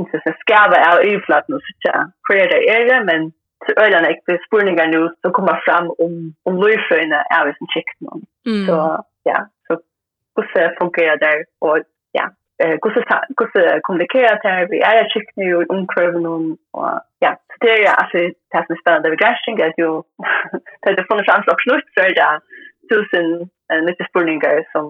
[0.00, 2.04] inte så skava av öflatten och sådär.
[2.26, 3.32] Kvar det är det, men
[3.66, 7.66] så öliga när det spurningar nu som kommer fram om, om löjfröjna är vi som
[7.74, 8.16] ticknar.
[8.46, 8.66] Mm.
[8.66, 9.72] Så ja, så
[10.36, 11.78] hur funkar det där och
[12.12, 12.30] ja,
[12.66, 13.00] hur så
[13.38, 17.84] hur så kommunicera det vi är ett skikt nu och omkring och ja så det
[17.84, 20.02] är alltså det här som är spännande vid gränsning att ju
[20.96, 22.40] det får en chans att knutt så är det
[22.90, 23.48] tusen
[23.86, 24.86] lite spurningar som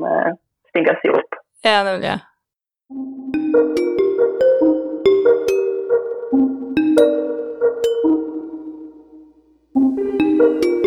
[0.69, 1.33] stingar sig upp.
[1.63, 2.19] Ja, det ja.
[10.43, 10.82] Thank you.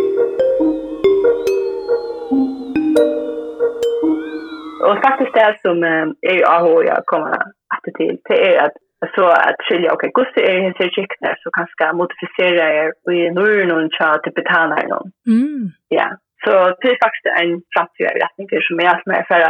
[4.87, 5.83] och faktiskt det som
[6.31, 8.75] är jag har jag kommer att till det är att
[9.15, 13.31] så att skilja okej okay, gusti är hans chickna så kan ska modifiera er i
[13.37, 15.07] norr någon chat till betana någon.
[15.27, 15.63] Mm.
[15.87, 16.07] Ja.
[16.43, 19.41] Så det är faktiskt en framtida rättning som är som är för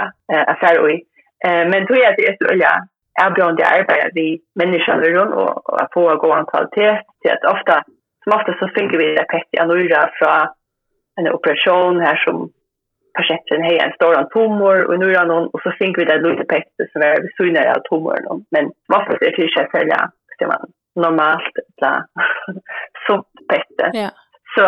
[0.54, 1.00] affär för och
[1.72, 2.74] men då är det så ja
[3.24, 4.28] erbjørende arbeid vi
[4.60, 7.84] menneskene rundt och att få gå gående kvalitet till att ofta
[8.24, 10.48] som ofta så finner vi det pett i anura från
[11.20, 12.50] en operation här som
[13.18, 16.46] patienten har en stor tumor och nu är någon och så tänker vi det lite
[16.56, 18.46] pekte som är vi synar av tumorn.
[18.52, 20.64] Men varför det till sig sälja ska man
[20.96, 22.04] normalt så
[23.08, 23.86] sånt pekte.
[23.94, 24.10] Ja.
[24.56, 24.66] Så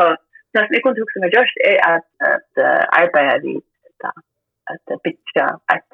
[0.53, 3.62] nästan jag kunde också med just är att, att uh, arbeta vid
[4.03, 5.93] att, att bygga ett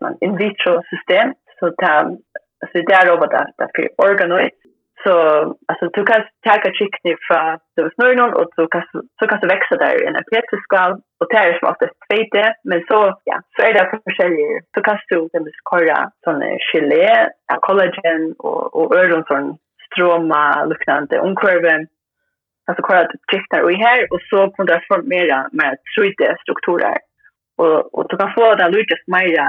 [0.00, 2.16] man in vitro system så ta
[2.60, 4.50] så det är robotar för organoid
[5.04, 5.14] Så
[5.68, 8.82] alltså du kan ta ett chicken från så någon och så kan
[9.18, 12.54] så kan det växa där i en petskal och det är som att det tvete
[12.64, 17.28] men så ja så är det för sig så kan du den skorra sån gelé
[17.60, 21.86] collagen och och öron sån stroma liknande omkurven
[22.66, 26.98] alltså kolla korra chicken vi här och så kan du formera med 3D-strukturer
[27.58, 29.46] och och du kan få den lucas mera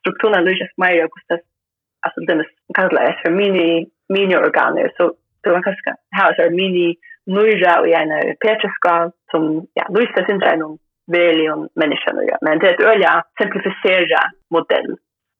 [0.00, 1.40] strukturerna lucas mera kostar
[2.04, 5.04] alltså den kan kallas för mini mini-organer, så,
[5.42, 5.74] så man kan
[6.18, 8.10] ha en mini-nøyre och en
[8.44, 9.42] petraskal som
[9.78, 10.78] ja, lyser sin dreng om
[11.16, 14.20] verlig om människan Men det är ett öliga simplificera
[14.50, 14.90] modell.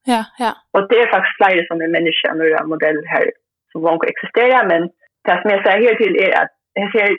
[0.05, 0.51] Ja, ja.
[0.73, 3.25] Och det är faktiskt flera som är människan och modell här
[3.71, 4.63] som långt existerar.
[4.71, 4.81] Men
[5.25, 7.09] det som jag säger här till är att jag ser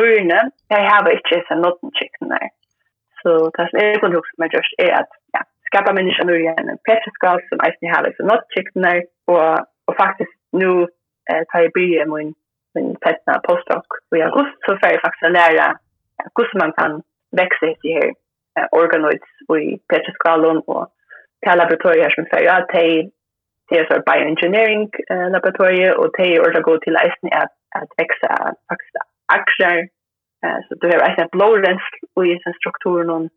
[0.00, 2.38] nöjna, jag har inte så något skickande.
[3.22, 6.78] Så det som jag kunde också med just är att ja, skapa människan och en
[6.88, 10.86] petriskal som jag har så något där Och, och faktiskt nu
[11.30, 12.34] eh, tar jag byrje min,
[12.74, 15.78] min fetna postdoc i august, så får jag faktiskt lära
[16.34, 17.02] hur man kan
[17.36, 18.12] växa i här
[18.54, 19.30] här organoids
[19.66, 20.88] i petriskalan och
[21.40, 23.10] till laboratorier som säger att det
[23.68, 24.90] det är så bioengineering
[25.34, 28.28] laboratorier och det är ordet gå till läsning att, att växa
[28.68, 28.96] faktiskt
[29.38, 29.88] aktier
[30.68, 31.82] så du har en blårens
[32.26, 33.28] i sin struktur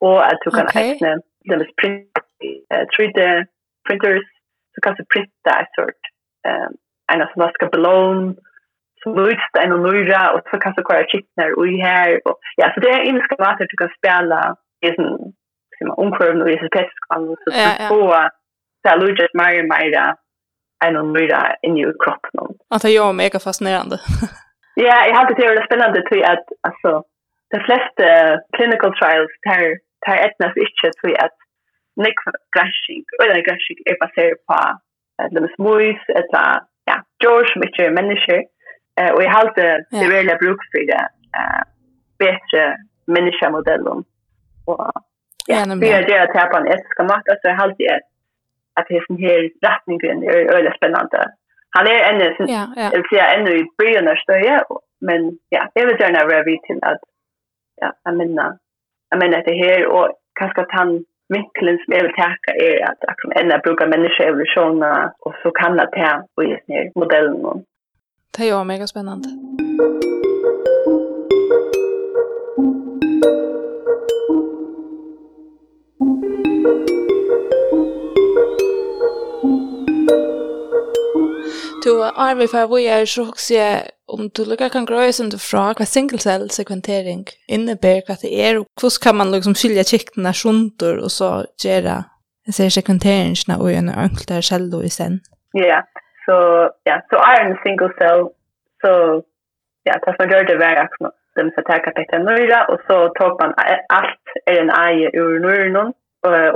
[0.00, 0.90] och att du kan okay.
[0.90, 1.10] ägna
[1.48, 2.08] dem är print
[2.94, 3.46] 3D
[3.88, 4.26] printers
[4.74, 6.02] så kan du printa ett sort
[6.48, 6.72] um,
[7.12, 8.36] en som vaskar ballon,
[9.02, 12.20] så lyst en och nöjra och så kan du köra chicknar och här.
[12.24, 15.32] Och, ja, så det är en ska du kan spela i en
[15.78, 17.36] som är omkurven och i sin petskvann.
[17.40, 18.02] Så du kan få
[18.82, 20.14] så här lyst att mer och mer
[20.84, 22.56] en och nöjra in i kroppen.
[22.74, 23.96] Att jag är mega fascinerande.
[24.74, 26.90] ja, jag har alltid det är spännande till att alltså,
[27.52, 28.06] de flesta
[28.56, 29.62] clinical trials tar,
[30.04, 31.38] tar etnas inte till att
[32.04, 34.58] nekva grashing, eller grashing är baserat på,
[35.22, 38.40] eller med smuis, eller ja, gjør så mye mennesker,
[38.98, 39.68] eh, og jeg har det
[40.02, 41.02] er veldig bruk for det
[41.38, 41.62] eh,
[42.22, 42.64] bedre
[43.14, 44.02] menneskemodellen.
[44.70, 44.82] Og
[45.50, 47.92] ja, vi har det til på en etisk mat, så jeg har det
[48.78, 51.22] at, det er sånn her retningen er veldig spennende.
[51.76, 52.88] Han er ennå, ja, ja.
[52.92, 54.58] jeg vil si, ennå i byen av støye,
[55.08, 57.00] men ja, jeg vil gjerne være vidt til at
[57.82, 58.58] ja, jeg minner,
[59.12, 60.92] jeg minner det her, og kanskje at han
[61.32, 65.50] vinkeln som jag vill tacka är att liksom, jag kan ändå bruka människoevolutionerna och så
[65.50, 67.64] kan jag ta och just ner modellen.
[68.36, 69.28] Det är mega spännande.
[81.84, 82.68] Du, Arvi, för jag
[83.06, 83.54] så också
[84.12, 88.60] om du lukkar kan grøy som du fra hva single-cell sekventering innebär hva det er,
[88.60, 91.30] og hvordan kan man liksom skilja kiktene sjundur og så
[91.64, 92.02] gjøre
[92.50, 93.90] ser sekventeringsna og en
[94.28, 95.20] der selv i sen.
[95.54, 95.80] Ja,
[96.26, 96.36] så
[96.86, 98.22] ja, så er en single-cell,
[98.82, 98.92] så
[99.88, 100.94] ja, det som gjør det var at
[101.36, 103.54] de skal ta kapita nøyra, og så tar man
[103.98, 105.92] alt er en eie ur nøyren og,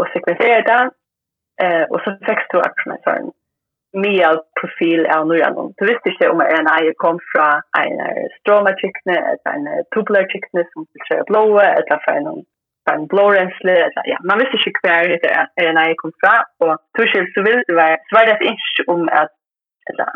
[0.00, 0.82] og sekventerer det,
[1.92, 3.32] og så fikk du aksjonasjonen
[4.04, 5.72] mye profil av Nuranon.
[5.78, 7.48] Du visste ikke om en eier kom fra
[7.80, 8.02] en
[8.40, 12.44] stromatrykne, eller en tubulartrykne som tiltrer blåe, eller fra en
[12.94, 17.32] en blårensle, eller ja, man visste ikke hver er en eier kom fra, og torskilt
[17.34, 19.32] så ville det være, så var det ikke om at,
[19.90, 20.10] eller,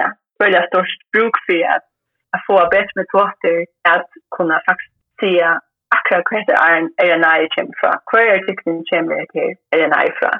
[0.00, 0.08] ja,
[0.40, 1.84] følge størst bruk for at,
[2.34, 3.56] at få bedre metoder
[3.94, 5.50] at kunne faktisk sige
[5.96, 10.32] akkurat hva det er en RNA kommer fra, hva er tykning kommer til RNA fra.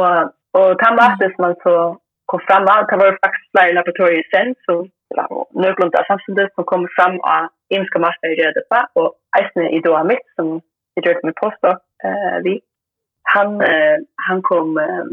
[0.00, 0.14] Og,
[0.58, 1.76] og ta maten som man så
[2.30, 2.80] kom fram av.
[2.90, 4.74] Det var faktisk flere laboratorier sen, så
[5.62, 7.42] nødlunda samtidig som kom fram av
[7.74, 9.06] imenske master i røde på, og
[9.38, 10.46] eisene i doa mitt, som
[10.96, 11.70] jeg gjør med påstå,
[12.06, 12.54] uh, vi,
[13.34, 15.08] han, uh, han kom, uh,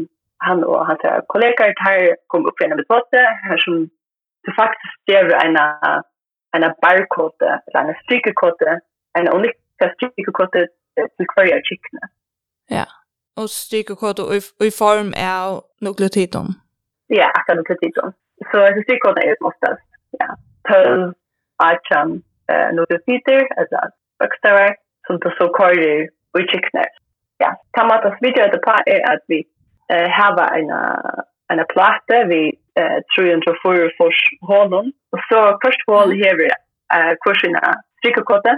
[0.46, 3.86] han og hans kollegaer her kom opp igjen med båte, her som
[4.44, 5.56] det faktisk gjør en,
[6.56, 8.76] en barkode, eller en strykekode,
[9.18, 9.56] en unik
[9.96, 12.08] strykekode til hver av kikkene.
[12.70, 12.86] Ja,
[13.40, 16.65] og strykekode i, i form av nukleotidene
[17.10, 18.08] ja, akkurat til tiden.
[18.50, 19.86] Så jeg synes ikke det är oftast
[20.20, 20.28] ja,
[20.68, 21.14] tøv,
[21.68, 22.10] atjan,
[22.50, 23.78] eh, noe tider, altså,
[24.20, 24.70] bøkstavar,
[25.06, 26.90] som du så kører och kjøkner.
[27.42, 29.40] Ja, ta med oss videre det på är att vi
[29.92, 30.70] eh, har en,
[31.52, 32.42] en platta vi
[32.80, 34.10] eh, 304 jeg tror Och for
[34.50, 36.48] hånden, og så først hål har vi
[36.94, 37.60] eh, kursene
[37.98, 38.52] strykekåte,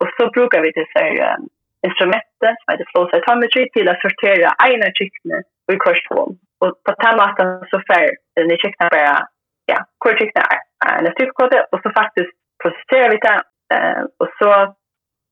[0.00, 1.48] Och så brukar vi disse um,
[1.88, 5.40] instrumentet som heter flow cytometry till att sortera ena kjøkner
[5.72, 6.30] i kurshål.
[6.62, 8.06] Och på den måten så får
[8.48, 9.16] ni kikna bara,
[9.72, 10.44] ja, hvor kvar
[10.88, 12.30] er en styrkode og så faktisk
[12.62, 13.36] prosesserer vi det
[13.74, 14.50] uh, og så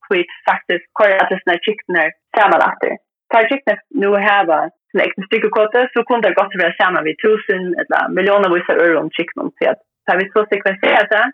[0.09, 2.01] vi faktisk kvar att det sina kikna
[2.37, 2.83] sammanlagt.
[3.31, 7.17] Tar kikna nå här var sin egen styrkode så kunne det godt være sammen vid
[7.25, 9.43] tusen eller millioner miljoner øre om kikna.
[9.57, 11.25] Så at så vi så sekvenserer det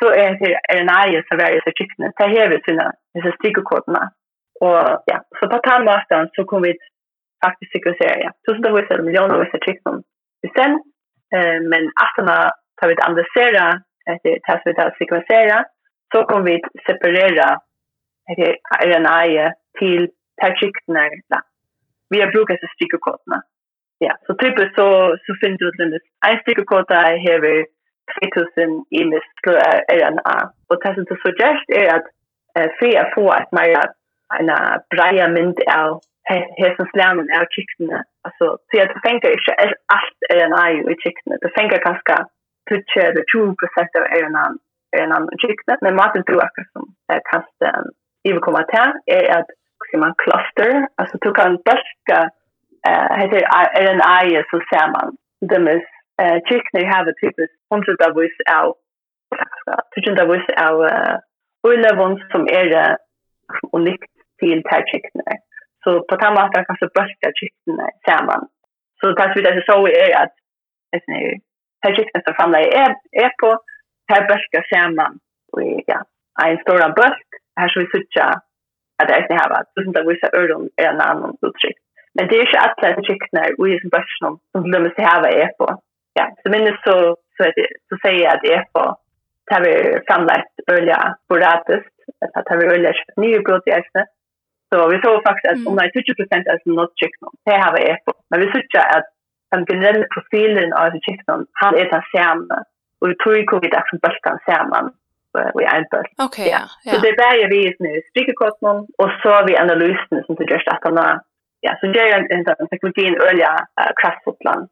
[0.00, 2.06] så er det en eie som er väljer sig kikna.
[2.18, 4.02] Det vi är disse styrkoderna.
[4.66, 4.78] Og
[5.12, 6.74] ja, så på den måten så kunne vi
[7.44, 8.30] faktisk sekretær, ja.
[8.46, 10.02] Tusen takk for millioner av disse trikken.
[10.56, 10.78] Sen,
[11.34, 12.36] eh, men atterna
[12.78, 13.66] tar vi analysera
[14.12, 15.58] etter det som vi tar sekvensera,
[16.12, 17.48] så kommer vi separera
[18.30, 21.06] etter RNA til per trikkene.
[22.12, 23.38] Vi har brukt disse strykkekodene.
[24.06, 24.88] Ja, så typisk så,
[25.24, 25.94] så finner du den
[26.26, 27.64] en strykkekode hever
[28.18, 30.36] 2000 i mist RNA.
[30.70, 32.06] Og det som du så gjørst er at
[32.56, 33.92] eh, for å få et mer
[34.40, 34.50] en
[34.92, 36.00] breia mynd av
[36.60, 41.78] hesen slänen är chickna alltså så jag tänker inte allt RNA i chickna det tänker
[41.78, 42.16] kanske
[42.70, 44.46] touch the 2 procent av RNA
[44.96, 47.68] en i chickna men maten tror jag som är kanske
[48.22, 49.46] i kommer till är att
[49.90, 50.88] som man cluster.
[50.96, 52.30] Alltså du kan bäska
[52.88, 53.42] eh heter
[53.84, 55.16] RNA så ser man
[55.50, 55.80] dem är
[56.22, 57.36] eh chickna har ett typ
[57.74, 58.74] 100 av vis av
[59.94, 60.76] tusen av vis av
[61.62, 61.72] Och
[62.32, 62.96] som är
[63.72, 65.34] unikt till tärchicknare.
[65.84, 68.42] Så på den måten kan så bölka kycklarna samman.
[69.00, 70.34] Så pass vid det så är att
[71.82, 72.90] här kycklarna som framlägger är,
[73.24, 73.50] är på,
[74.12, 75.18] här bölka samman
[75.52, 75.98] Och ja,
[76.44, 77.28] en stor bölk.
[77.56, 78.30] Här så vi suttar
[78.98, 79.64] att det är inte här va.
[79.74, 81.78] Så som det visar öron är en annan uttryck.
[82.14, 84.18] Men det är ju alla kycklarna och i sin börs
[84.52, 85.82] som glömmer sig här är på.
[86.14, 88.96] Ja, så minns så, så, det, så säger jag att det är på
[89.50, 91.96] tar vi framlagt öliga sporadiskt,
[92.34, 94.08] att tar vi öliga nya nybrott i ägnet,
[94.72, 97.72] Så vi tror faktisk at om det er 20% av som nått kjøkkenen, det har
[97.76, 98.12] vi er på.
[98.30, 99.06] Men vi synes at
[99.52, 102.58] den generelle profilen av kjøkkenen, han er den samme.
[103.00, 104.92] Og vi tror ikke vi er som bøltan sammen
[105.62, 106.12] i en bølt.
[106.26, 106.62] Ok, ja.
[106.90, 110.88] Så det er bare vi i strykekostnen, og så vi analysene som du gjør at
[110.88, 111.20] han har
[111.66, 114.66] ja, så gjør jeg en sånn teknologien øye uh, kraftfotland.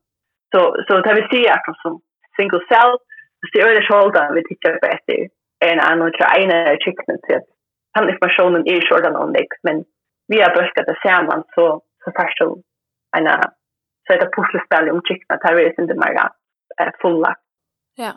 [0.55, 2.01] Så, så det vi sier akkurat som
[2.39, 2.97] single cell,
[3.45, 5.29] så det øye skjolden vi tikkert på etter
[5.69, 7.47] en annen og tre ene kjøkkenen til at
[7.95, 9.85] den informationen är ju ordan om det, men
[10.29, 12.63] vi har börjat det samman så, så först så
[13.17, 13.27] en
[14.07, 16.17] så ett pusselspel om chickna tar vi inte mer
[16.81, 17.35] eh, fulla.
[17.97, 18.13] Ja.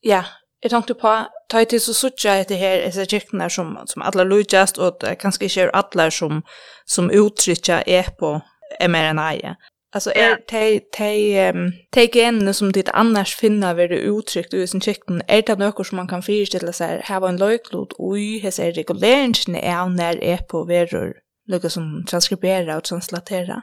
[0.00, 0.24] Ja,
[0.60, 4.24] jag tänkte på ta till så sucha det här är så chickna som som alla
[4.24, 6.42] lujast och kanske inte alla som
[6.84, 8.40] som uttrycka är på
[8.88, 9.56] mRNA.
[9.94, 11.52] Alltså är te te
[11.90, 15.58] te genene som det annars finna vid det uttryckt i sin kikten är er det
[15.58, 19.88] något som man kan föreställa sig här var en löjklot oj här ser reguleringen er
[19.88, 21.12] när är på veror
[21.50, 23.56] något som transkribera och translatera.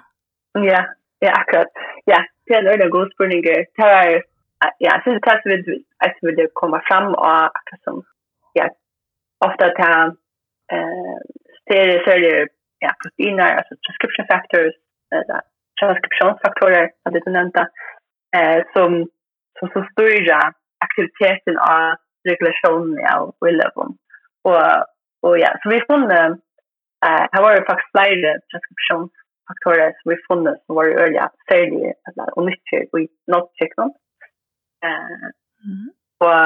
[0.72, 0.82] Ja,
[1.26, 1.72] ja akkurat.
[2.12, 3.40] Ja, det er en god spørning.
[3.44, 4.22] Det er,
[4.86, 5.68] ja, så det er så vidt
[6.06, 7.98] at vi vil komma frem og akkurat som
[8.60, 8.66] ja
[9.48, 9.92] ofte ta
[10.76, 11.18] eh
[11.68, 12.34] ser det så det
[12.86, 14.76] ja proteiner altså transcription factors
[15.18, 15.40] eller
[15.80, 17.68] transkriptionsfaktorer, som du nevnte,
[18.38, 18.98] eh, som,
[19.60, 20.54] som, som styrer
[20.86, 21.98] aktiviteten av
[22.30, 23.96] regulationen av Willevum.
[24.50, 24.64] Og,
[25.26, 26.40] og ja, så vi har funnet,
[27.06, 32.32] eh, her var det faktisk flere transkriptionsfaktorer som vi funnet som var øyelig særlig eller,
[32.38, 33.94] og nyttig i nåtteknån.
[34.88, 35.28] Eh,
[35.66, 35.90] mm.
[36.26, 36.40] Og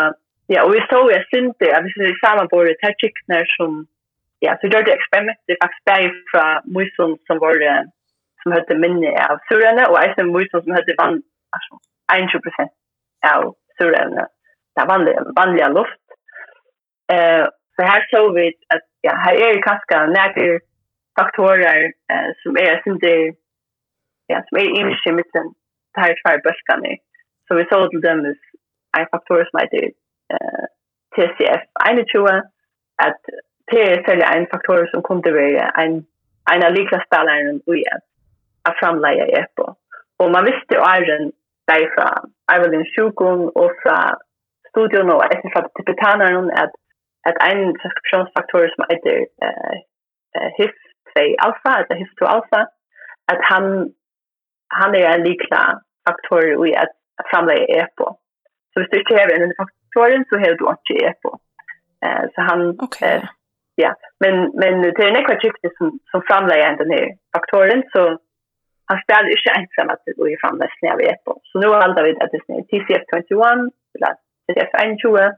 [0.54, 3.72] ja, og vi så jeg synes det, at hvis vi sammen sammenbord det her som
[4.46, 6.46] ja, så gjør det eksperimentet faktisk bare fra
[6.78, 7.56] musen som var
[8.42, 11.22] som hette minne av surene, og eisen mysen som hette vann,
[11.56, 11.80] altså,
[12.14, 12.74] 21%
[13.34, 14.26] av surene,
[14.74, 16.02] det er vanlig, vanlig luft.
[17.12, 20.60] Uh, så her så vi at, ja, her er kanskje nægir
[21.20, 21.82] faktorer
[22.12, 23.18] eh, som er som det,
[24.32, 25.48] ja, som er imiske mitten,
[25.94, 26.94] det her tvær bølgane.
[27.46, 29.86] Så vi så til dem er en faktor som heter
[30.34, 30.66] eh,
[31.14, 32.42] TCF 21,
[33.08, 33.20] at
[33.70, 35.94] det er særlig en faktor som kunne være en,
[36.54, 38.04] en av likla spilleren og at
[38.64, 39.66] att framlägga EPO.
[40.20, 41.32] Och man visste ju även
[41.68, 44.16] därifrån, även sjukon och från
[44.70, 46.74] studion och även från tibetanaren att,
[47.28, 49.78] att en transkriptionsfaktor som heter eh,
[50.58, 52.62] HIF-2-alfa, eller HIF-2-alfa,
[53.32, 53.90] att han,
[54.68, 56.96] han är en likla faktor i att
[57.32, 58.08] framlägga EPO.
[58.74, 61.32] Så hvis du ikke har en faktoren så har du inte EPO.
[62.06, 62.60] Uh, så han...
[62.70, 63.18] Okay.
[63.18, 63.26] uh,
[63.84, 63.92] ja,
[64.24, 68.02] men men det er några tycker som som framlägger den här faktoren så
[68.90, 71.32] han spelar inte ensam att det går ju fram där snäv på.
[71.44, 73.42] Så nu handlar vi att det är TCF 21
[73.96, 74.14] eller
[74.46, 74.72] TCF
[75.02, 75.34] 21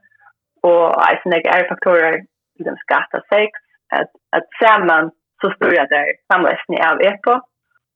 [0.67, 2.15] och jag syns är faktorer
[2.59, 3.51] i den skatta 6
[3.97, 7.33] att att samman så står jag där samlesen av EPO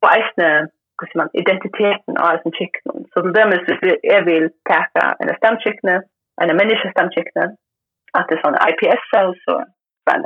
[0.03, 0.67] och äsne
[0.99, 2.95] hur man identiteten av sin chicken.
[3.11, 6.03] Så det där måste jag vill tacka en stamchicken,
[6.41, 7.47] en människa stamchicken
[8.17, 9.55] att det är sån IPS cells så
[10.05, 10.21] från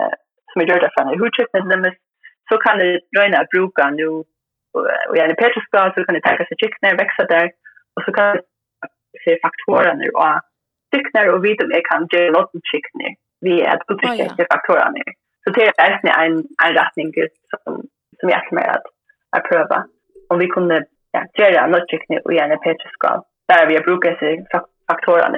[0.50, 1.96] som är gjorda från hur chicken
[2.50, 4.24] så kan det röna bruka nu
[5.10, 7.48] och jag är petroskal så kan det ta sig chicknar växa där
[7.96, 8.38] och så kan
[9.24, 10.42] se faktorerna och
[10.92, 15.04] chicknar och vet om jag kan göra något chicken vi är att utnyttja faktorerna
[15.44, 17.14] så det är en en rättning
[17.52, 17.74] som
[18.20, 18.88] som jag kommer att
[19.38, 19.86] att pröva
[20.30, 24.28] om vi kunde ja göra något chicknar och gärna petroskal där vi brukar se
[24.92, 25.38] faktorerna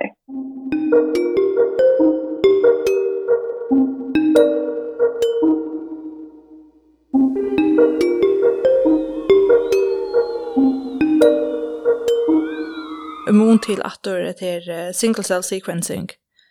[13.32, 16.08] immun till att det är single cell sequencing.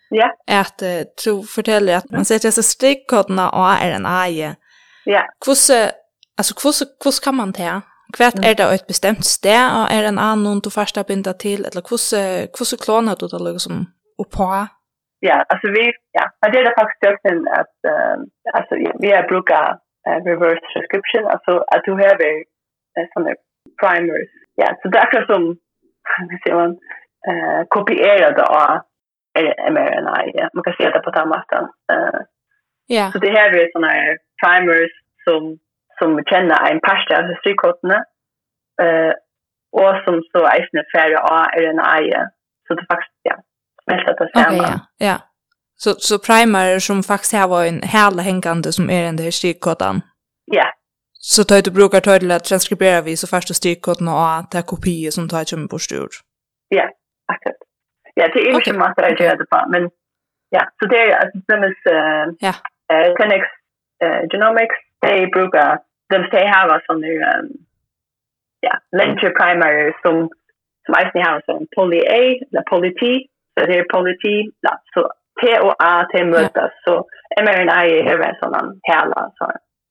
[0.09, 0.17] Ja.
[0.17, 0.61] Yeah.
[0.61, 4.29] Att uh, tro fortäller att man sätter sig strickkoderna och RNA.
[4.29, 4.53] Ja.
[5.05, 5.25] Yeah.
[5.47, 5.73] altså,
[6.37, 6.53] alltså
[7.03, 7.81] kusse kan man ta.
[8.17, 8.49] Kvärt mm.
[8.49, 12.77] är det ett bestämt ställe och RNA någon du första binda till eller kvose, kvose
[12.83, 13.73] klonar du det liksom
[14.17, 14.67] och på.
[15.19, 15.83] Ja, alltså vi
[16.17, 17.25] ja, det är det faktiskt att
[17.59, 18.15] att uh,
[18.57, 18.73] alltså
[19.03, 19.65] vi har brukar
[20.07, 22.15] uh, reverse transcription alltså att du har
[23.13, 23.33] sådana
[23.81, 24.31] primers.
[24.55, 25.43] Ja, så det är som
[26.17, 26.71] hur säger man,
[27.27, 28.79] eh, kopierade av
[29.71, 30.23] mRNA.
[30.33, 30.49] Ja.
[30.53, 31.63] Man kan se det på tandmatten.
[31.91, 32.21] Eh,
[32.97, 33.11] Ja.
[33.11, 34.91] Så det här är såna här primers
[35.25, 35.57] som,
[35.99, 37.97] som känner en pasta av histrykoderna
[38.81, 39.13] eh,
[39.81, 42.01] och som så är färre av RNA.
[42.01, 42.29] Ja.
[42.67, 43.35] Så det faktiskt, ja,
[43.83, 44.59] smälter det samman.
[44.59, 45.17] Okay, ja, ja.
[45.75, 50.01] Så, så primer som faktiskt har en hela hängande som är den där strykkotten?
[50.45, 50.69] Ja, yeah.
[51.23, 54.61] Så tar du brukar ta till att transkribera vi så fast du styrkoden och ta
[54.61, 56.11] kopior som tar kommer på styr.
[56.67, 56.89] Ja,
[57.33, 57.61] akkurat.
[58.13, 59.89] Ja, det är inte massor att göra det på, men
[60.49, 61.73] ja, så det är att de är
[62.39, 62.53] ja.
[62.93, 63.51] eh Clinics
[64.03, 67.13] eh Genomics de brukar de de har som nu
[68.59, 70.29] ja, lenture primary som
[70.85, 74.51] som är ni har som poly A, la poly T, så det är poly T,
[74.61, 75.01] la så
[75.41, 77.05] T och A T mötas så
[77.41, 79.45] mRNA är här sån här så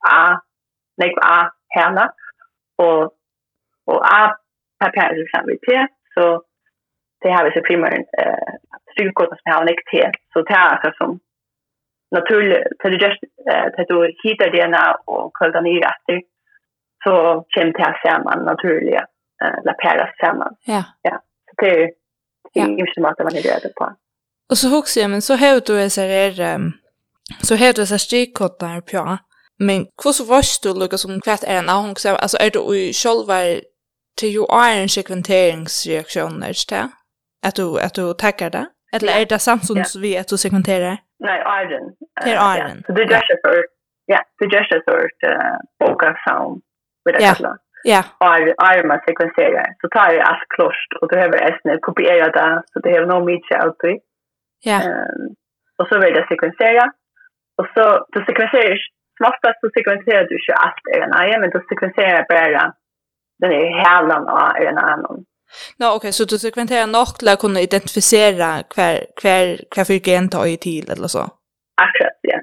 [0.09, 0.41] A
[1.03, 1.39] nek a
[1.77, 2.07] hana
[2.87, 3.01] og,
[3.93, 4.21] og a
[4.81, 5.79] papir er det samme te
[6.15, 6.25] så
[7.23, 8.53] det har vi så primært eh,
[8.93, 11.19] styrkoder som har nek te så det er altså som
[12.11, 13.23] naturligt, så det just
[13.79, 16.23] att du hittar DNA och kvällar ner efter
[17.05, 19.07] så kommer det här naturlig naturliga,
[19.41, 20.55] la laperas samman.
[20.65, 20.85] Ja.
[21.03, 21.23] ja.
[21.47, 21.91] Så det är
[22.53, 22.67] ja.
[22.67, 23.97] inte mat man är röd på.
[24.51, 26.33] Och så också, men så har du så här,
[27.43, 29.19] så har du så här styrkoder på
[29.67, 32.63] Men hur så varst du, Lukas, som hva är en annan så alltså är du
[32.77, 33.39] i själva
[34.19, 36.85] till ju är en sekventeringsreaktion er det
[37.47, 38.67] att du, att du tackar det?
[38.95, 40.95] Eller är det samt som vi att du sekventerar?
[41.29, 41.87] Nej, iron.
[42.25, 42.79] Det är iron.
[42.87, 43.57] Så det gjør det for,
[44.13, 45.23] ja, du just för att
[45.81, 46.63] boka sound,
[47.05, 47.57] med det Ja.
[47.85, 48.03] Ja.
[48.37, 52.63] Iron ar man sekvenserar så tar jag allt klost och du behöver ästna kopiera det
[52.73, 53.97] så det har nog mycket alltid.
[54.65, 54.79] Ja.
[54.83, 55.35] Ehm
[55.81, 56.85] och så vill jag sekvensera
[57.59, 58.77] och så då sekvenserar
[59.29, 62.73] oftast så sekvenserar du inte allt RNA, men du sekvenserar bara
[63.41, 64.97] den är hälan av RNA.
[64.97, 70.07] Nå, no, ok, så du sekventerar nok til å kunne identifisere hver, hver, hver fyrt
[70.07, 71.27] gen tar i till eller så?
[71.83, 72.39] Akkurat, ja.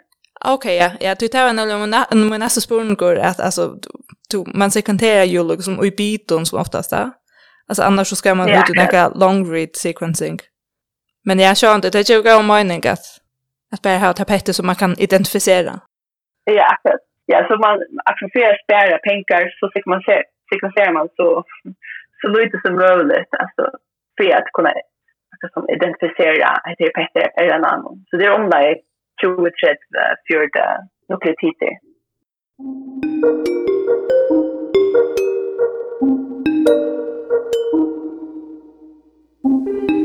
[0.46, 3.76] Ok, ja, ja, du tar en av min nästa spåren går att alltså,
[4.30, 7.12] du, man sekventerar ju liksom i biten som oftast där.
[7.68, 10.40] Alltså annars så ska man ja, ut i long read sequencing.
[11.26, 13.06] Men jag kör inte, det är ju en mening att,
[13.72, 15.80] att bara ha tapetter som man kan identifiera.
[16.56, 17.02] Ja, akkurat.
[17.26, 17.76] Ja, så man
[18.06, 19.70] accepterar spara pengar så
[20.50, 21.44] sekvenserar man så
[22.22, 23.64] så lite som möjligt alltså
[24.18, 24.70] för att kunna
[25.32, 26.92] alltså som identifiera att det
[27.40, 28.06] eller en annan.
[28.10, 28.76] Så det är om det är
[29.22, 29.78] 20 30
[30.28, 30.50] 40
[31.10, 31.74] nukleotider.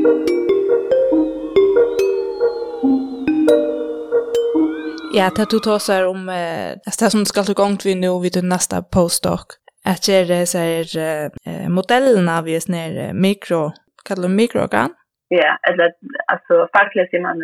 [0.03, 0.32] Thank you.
[5.15, 5.79] Ja, det du tar
[6.13, 9.45] om eh, det som ska ta gångt vi nu vid nästa postdoc.
[9.91, 13.61] Att det är så här eh, modellerna vi är ner mikro,
[14.07, 14.89] kallar mikroorgan.
[15.27, 15.87] Ja, eller
[16.33, 17.37] alltså faktiskt ser man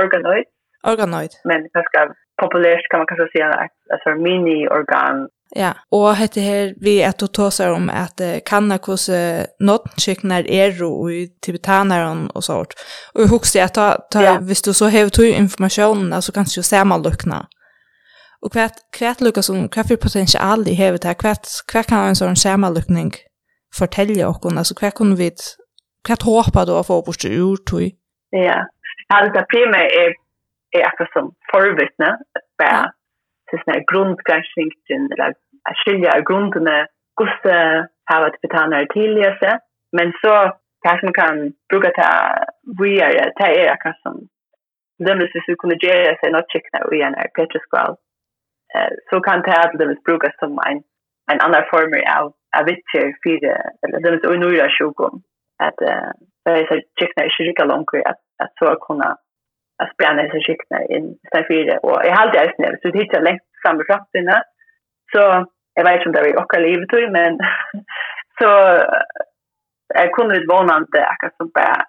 [0.00, 0.46] organoid.
[0.92, 1.32] Organoid.
[1.44, 1.98] Men det ska
[2.42, 7.20] populärt kan man kanske säga att alltså mini organ Ja, og hette her vi at
[7.20, 12.74] du tåsar om at uh, kanna hos uh, nåttkiknar er og i tibetanaren og sånt.
[13.14, 14.38] Og jeg husker at ta, ta, ja.
[14.42, 17.44] hvis du så hever tog informasjonen, så kan du jo se mal lukna.
[18.42, 18.66] Og hva,
[18.98, 21.36] hva lukka som, hva for potensial i hever det, hva,
[21.70, 23.14] hva kan en sånn samalukning
[23.74, 25.30] fortelle okkon, altså hva kunne vi,
[26.06, 27.88] hva håper du å få bort ur tog?
[28.34, 28.60] Ja,
[29.14, 30.14] altså primært er,
[30.74, 32.12] er akkurat som forvittne,
[32.60, 32.90] bare
[33.50, 35.36] til sånn grundgranskning, eller
[35.82, 36.78] skilja av grundene,
[37.18, 37.58] gusse
[38.10, 39.62] hava tibetanere tilgjør seg,
[39.96, 40.34] men så
[40.86, 41.38] det som kan
[41.70, 44.18] bruka til vujere, det er akkurat som
[45.06, 47.96] dømmes hvis vi kunne gjøre seg noe kjekna i en petroskval,
[49.10, 50.82] så kan det at dømmes bruka som en,
[51.32, 55.22] en annan form av, av vittjer fire, eller dømmes og nøyre sjokom,
[55.66, 59.14] at det er så kjekna ikke rikka langt at, at så kunne
[59.78, 63.46] att spänna sig skickna in Safire och jag hade det snäll så det hittar längst
[63.62, 64.42] fram i framtiden
[65.12, 67.38] så jag vet inte om det är också livet tror men
[68.38, 68.48] så
[69.94, 71.84] jag kunde inte våna inte jag som bara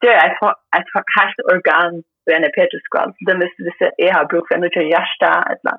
[0.00, 0.30] det är
[0.78, 4.60] ett hasht organ för en petroskal så det måste vi se har bruk för en
[4.60, 5.78] mycket hjärsta eller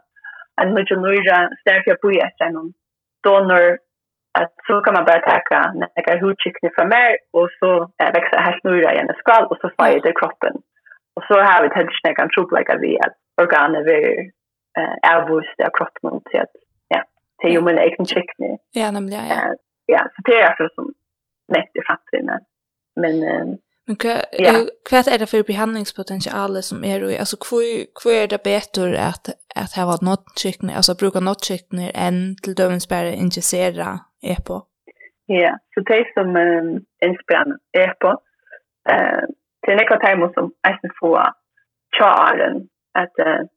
[0.61, 2.73] en mycket nöjda stärka på hjärtan någon
[3.23, 3.77] donor.
[4.39, 8.37] Att så kan man bara tacka när jag har hudskickning från mig och så växer
[8.37, 10.55] helt snurra i en skal och så fajer det kroppen.
[11.15, 13.13] Og så har vi tenkt ikke kan troplegge vi at
[13.43, 14.07] organet vil
[14.79, 16.51] uh, avvist av kroppen til at
[16.93, 17.01] ja,
[17.41, 18.57] til jo min egen kjekkene.
[18.75, 19.39] Ja, nemlig, ja.
[19.49, 19.55] Uh,
[19.93, 20.91] ja, så det er altså som
[21.55, 22.43] nekt i fremtiden.
[23.01, 23.55] Men, uh,
[23.87, 24.53] Men hva, ja.
[24.89, 27.19] hva er det for behandlingspotensialet som er i?
[27.23, 32.57] Altså, hva er det bedre at, at her var nåttskikkene, altså bruka nåttskikkene enn til
[32.57, 34.57] døvens bare injicera EPO?
[35.29, 36.73] Ja, så det som um,
[37.07, 38.11] inspirerer EPO,
[38.91, 39.25] uh,
[39.65, 41.11] till nekva termo som eisen få
[41.97, 42.55] tjaren
[43.01, 43.49] at att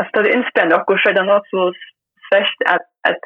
[0.00, 1.72] att stå inspända og så där något så
[2.32, 3.24] först att att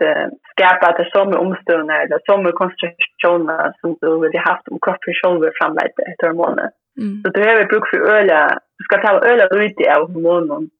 [0.52, 5.50] skapa det som omstående eller som konstruktioner som du vill ha haft om kroppen själv
[5.58, 6.70] framlejt efter månader.
[7.00, 7.22] Mm.
[7.22, 10.70] Så du har bruk för öla, du ska ta öla ut av hormonen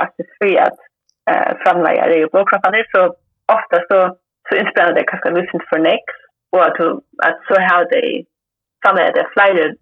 [0.00, 0.78] faktiskt för att
[1.30, 2.84] uh, framlägga det i blodkropparna.
[2.92, 3.00] Så
[3.58, 4.16] ofta så,
[4.48, 6.06] så inspelade det kanske lyssnat för näck
[6.52, 6.80] och att,
[7.28, 8.24] att så har det
[8.82, 9.74] framlägga det flera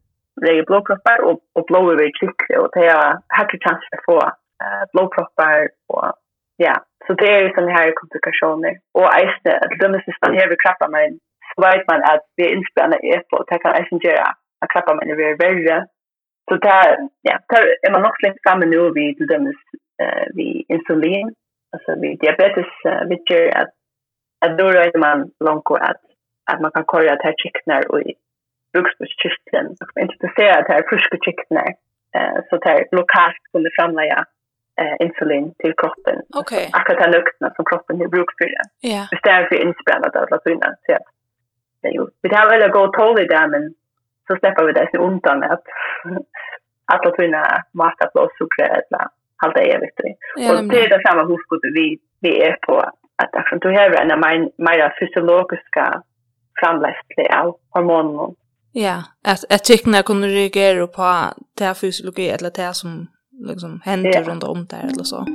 [0.47, 4.19] rege blåproppar og, og blåa över klickre och det är högre chans att få
[4.65, 6.13] uh, blåproppar och
[6.57, 6.75] ja,
[7.07, 8.73] så det är sådana här komplikationer.
[8.99, 11.19] Och eisne, till dömes hvis man hever krabba men
[11.49, 14.29] så vet man att vi är inspelande i ett och det kan eisne göra
[14.61, 15.87] att krabba men är värre.
[16.49, 19.61] Så där, ja, där är man också längt framme nu vid till dömes
[20.03, 21.35] uh, vid insulin,
[21.73, 23.73] alltså vid diabetes, uh, vid gör att,
[24.45, 26.03] att då rör man långt och att,
[26.53, 28.01] att man kan korra det här chicknar och
[28.73, 31.71] bruksbordskyrteln och introducera det här friska kycklingar
[32.17, 34.19] eh, så att det lokalt kunde framlägga
[34.81, 36.17] eh, insulin till kroppen.
[36.41, 36.65] Okej.
[36.67, 36.69] Okay.
[36.79, 38.49] Akkurat den lukten som kroppen har bruk för.
[38.59, 38.65] Ja.
[38.91, 39.07] Yeah.
[39.17, 40.69] Istället för insprännad av latrina.
[40.87, 41.09] Så att,
[41.81, 43.75] det är ju, vi har väl gå tål i det, men
[44.27, 45.67] så släpper vi det så undan med att,
[46.93, 47.43] att latrina
[47.81, 49.07] matar blåsuckret eller
[49.43, 50.01] allt det är evigt.
[50.37, 52.77] Ja, och det är det samma hoskutet vi, vi är på
[53.23, 56.03] att eftersom du har en mer fysiologiska
[56.61, 58.35] framlästning av hormonerna
[58.73, 63.07] Ja, att att tyckna kunde reagera på det här fysiologi eller det som
[63.47, 64.29] liksom händer yeah.
[64.29, 65.27] runt om där eller så.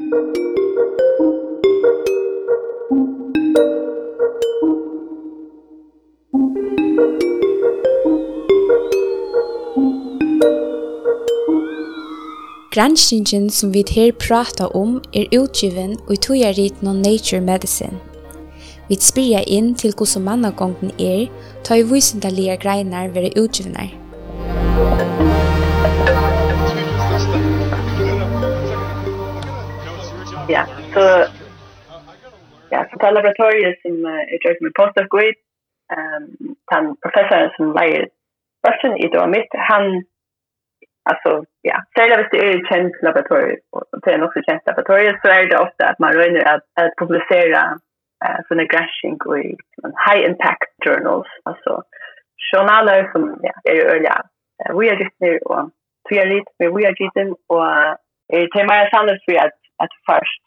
[12.73, 18.14] Granskningen som vi her prata om er utgiven i togjaritet no Nature Medicine
[18.89, 21.21] Vi spyrja inn til hvordan mannagången er,
[21.65, 23.89] ta i vysendalige greinar være utgivnar.
[30.55, 30.63] Ja,
[30.93, 31.05] så
[32.73, 35.29] ja, så det laboratoriet som er gjort med postdoc i,
[35.95, 36.27] um,
[36.73, 38.05] den professoren som leier
[38.65, 39.83] børsen i då mitt, han,
[41.11, 41.31] altså,
[41.69, 45.27] ja, særlig hvis det är ett känt laboratorium, och det är också så laboratorium, så
[45.27, 46.93] är det ofta at man røyner at, at
[48.25, 49.37] eh sån där gashing och
[50.05, 51.81] high impact journals alltså
[52.51, 54.21] journaler som ja är öliga
[54.79, 55.69] vi är just nu och
[56.09, 57.65] vi är lite med vi är lite och
[58.33, 60.43] är tema är sannolikt för att att först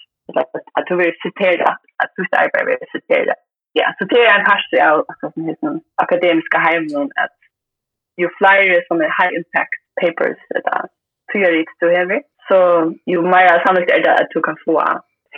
[0.75, 1.69] att du vill citera
[2.03, 3.35] att du ska arbeta citera.
[3.73, 7.39] Ja så det är en pastor av alltså som heter akademiska hemmen att
[8.21, 10.85] you flyer som är high impact papers det där
[11.33, 12.23] teoretiskt du har.
[12.49, 12.59] Så
[13.07, 14.79] ju mer sannolikt är det att du kan få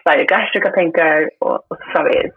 [0.03, 2.35] flere gastrika tenker, og, og så framvis.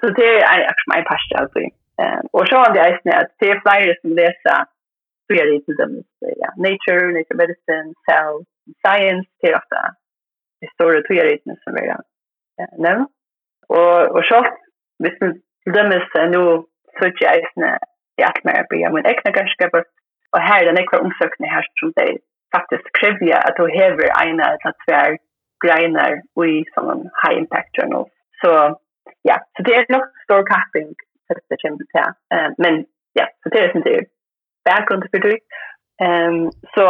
[0.00, 1.58] Så det är också min passion alltså.
[2.02, 2.92] Um, og så har det är
[3.22, 4.58] at det er flere som läser
[5.28, 5.92] fyra det till dem.
[6.42, 6.50] Ja.
[6.68, 8.34] Nature, nature medicine, cell,
[8.82, 9.76] science, det er ofte
[10.64, 12.02] historia fyra det som vi har
[12.84, 13.10] nevnt.
[13.78, 14.38] Og, og så,
[15.02, 15.32] hvis man
[15.62, 16.44] till dem är nu
[16.98, 17.88] så är det snärt
[18.18, 19.66] i alt mer på min egna gastriska
[20.32, 22.18] Och här är det några her som det
[22.56, 25.18] faktisk kräver at du hever ene eller tvär
[25.64, 28.12] greiner i sånn high impact journals.
[28.42, 28.52] Så
[29.28, 30.92] ja, så det er nok stor kapping
[31.26, 32.12] för det kommer till.
[32.34, 34.04] Eh men ja, så det är sånt där.
[34.64, 35.38] Bakgrund för dig.
[36.06, 36.84] Um, så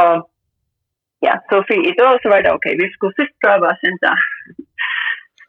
[1.20, 2.74] ja, så för i då så var det okej.
[2.74, 2.86] Okay.
[2.86, 4.18] Vi skulle sist prova sen där.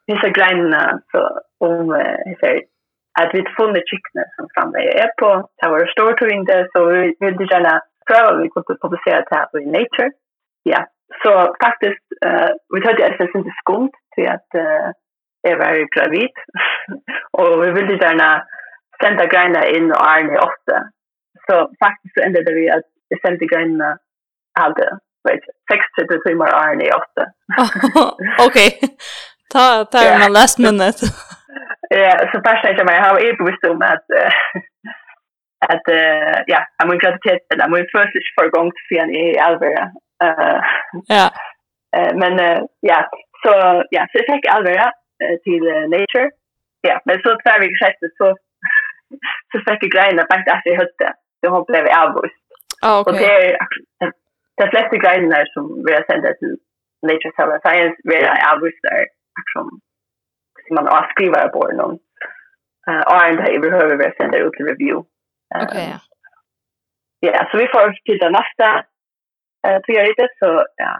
[0.07, 1.21] Vissa grejerna så
[1.57, 2.59] om eh,
[3.19, 5.49] att vi funnit kycknen som framme er på.
[5.57, 9.61] Det var stort tur inte så vi ville gärna pröva vi kunde publicera det här
[9.61, 10.11] i Nature.
[10.63, 10.87] Ja,
[11.21, 14.87] Så faktiskt, uh, vi tog det SS inte skuld till att uh,
[15.41, 16.35] jag var gravid.
[17.37, 18.43] och vi ville gärna
[19.01, 20.77] sända grejerna in och Arne ofta.
[21.47, 21.53] Så
[21.83, 23.97] faktiskt så ändade vi att jag sände grejerna
[24.59, 24.97] hade
[25.29, 27.23] vet, 60 timmar Arne ofta.
[28.47, 28.69] Okej,
[29.53, 30.25] ta, ta yeah.
[30.25, 31.05] en last minute.
[31.89, 34.07] Ja, så först tänkte jag, mig har ju bevisst om att
[35.73, 35.87] att
[36.45, 39.91] ja, jag min graviditet eller min födelse förgångt för en i alvera
[40.21, 40.59] Uh,
[41.09, 41.27] ja.
[41.95, 42.61] Uh, men uh,
[42.91, 42.99] ja,
[43.43, 43.53] så
[43.95, 44.89] ja, så jeg fikk alvera
[45.23, 46.29] uh, til uh, Nature.
[46.87, 48.27] Ja, men så tvær vi skjøtte, så,
[49.51, 51.13] så fikk jeg greiene bare etter jeg høtte.
[51.39, 52.39] Så hun ble avvist.
[52.83, 53.09] Ah, okay.
[53.09, 53.31] Og det
[54.03, 54.11] er
[54.61, 56.53] de fleste greiene som vi har sendt til
[57.07, 59.05] Nature Cell Science, vi har avvist der,
[59.53, 59.65] som,
[60.63, 61.99] som man avskriver på noen.
[62.87, 64.97] Uh, og en dag i behøver vi sender ut til review.
[65.55, 65.99] Um, okay, ja.
[67.27, 68.67] Ja, så vi får til det neste,
[69.67, 70.91] eh tror jag det så ja,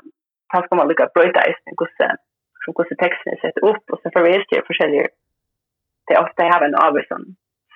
[0.65, 2.17] ska man lucka bryta i sin sen
[2.65, 5.07] så går texten är sett upp och så får vi se olika
[6.07, 7.23] det ofta har en avisen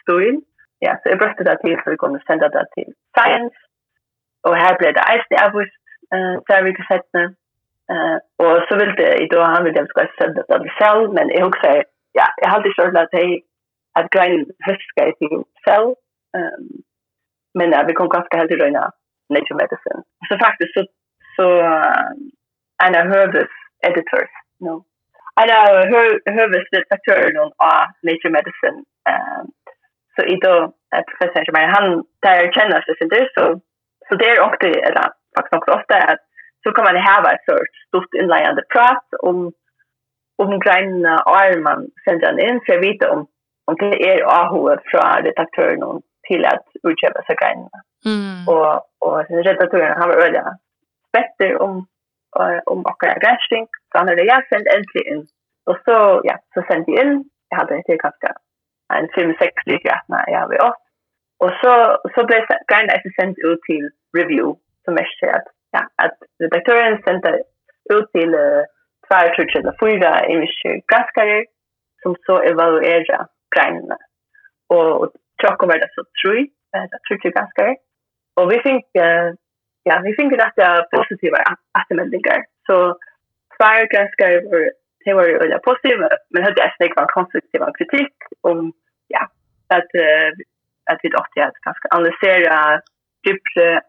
[0.02, 0.42] stil.
[0.80, 3.58] Ja, så jag brötte det till för vi kommer sända det till science.
[4.48, 5.84] Och här blev det ice isen avvist
[6.16, 7.20] eh där vi kan sätta
[7.92, 11.12] Eh och så vill det i då han vill det ska sända det till cell
[11.14, 11.68] men jag också
[12.12, 13.42] ja, jag hade så att det
[13.94, 14.46] att grejen
[15.08, 15.96] i till cell
[16.38, 16.68] Ehm
[17.54, 18.92] men vi kom ganska helt i röna
[19.36, 20.02] Nature Medicine.
[20.28, 20.82] Så faktiskt så,
[21.36, 22.12] så uh,
[22.86, 23.54] en av Herbers
[23.88, 24.76] editors, no.
[25.42, 25.68] en av
[26.38, 27.40] Herbers redaktörer
[27.72, 28.80] av Nature Medicine.
[29.12, 29.46] Um,
[30.16, 33.46] så i då är professor Kjemmer, han där känner sig sin så,
[34.10, 35.06] så det är också, eller
[35.36, 36.24] faktiskt också ofta, att
[36.64, 39.54] så kan man häva ett sort stort inlejande prat om
[40.38, 43.28] om grejerna är man sänder in så jag vet om
[43.66, 45.84] om det är AHO från redaktören
[46.28, 47.80] till att utköpa sig grejerna.
[48.06, 48.48] Mm.
[48.54, 48.76] Och,
[49.06, 50.44] och redaktören har varit väldigt
[51.18, 51.88] bättre om,
[52.66, 53.68] om och granskning.
[53.92, 55.20] Så han hade jag sänt äntligen.
[55.70, 57.30] Och så, ja, så sände jag in.
[57.50, 58.30] Jag hade inte ganska
[58.94, 60.82] en 5-6 stycken att när jag var åt.
[61.40, 61.74] Och så,
[62.16, 64.60] så blev grejerna efter sänt ut till review.
[64.86, 67.44] Som är att, ja, att redaktören sände
[67.94, 68.64] ut till uh,
[69.08, 71.46] två, tre, eller fyra engelska granskare
[72.02, 73.98] som så evaluerar grejerna.
[74.70, 75.12] Och, och
[75.42, 77.76] tjocken var det så true, det tror jag ganska.
[78.40, 78.88] Och vi fick
[79.84, 81.38] ja, vi fick rätt positiva
[81.80, 82.46] attemändningar.
[82.68, 82.98] Så
[83.58, 84.72] tvär ganska var
[85.06, 88.74] det var ju väldigt positiva, men hade det snägt var konstruktiv kritik om
[89.08, 89.24] ja,
[89.68, 89.92] att
[90.92, 92.82] att vi dock att ganska analysera
[93.26, 93.82] djupare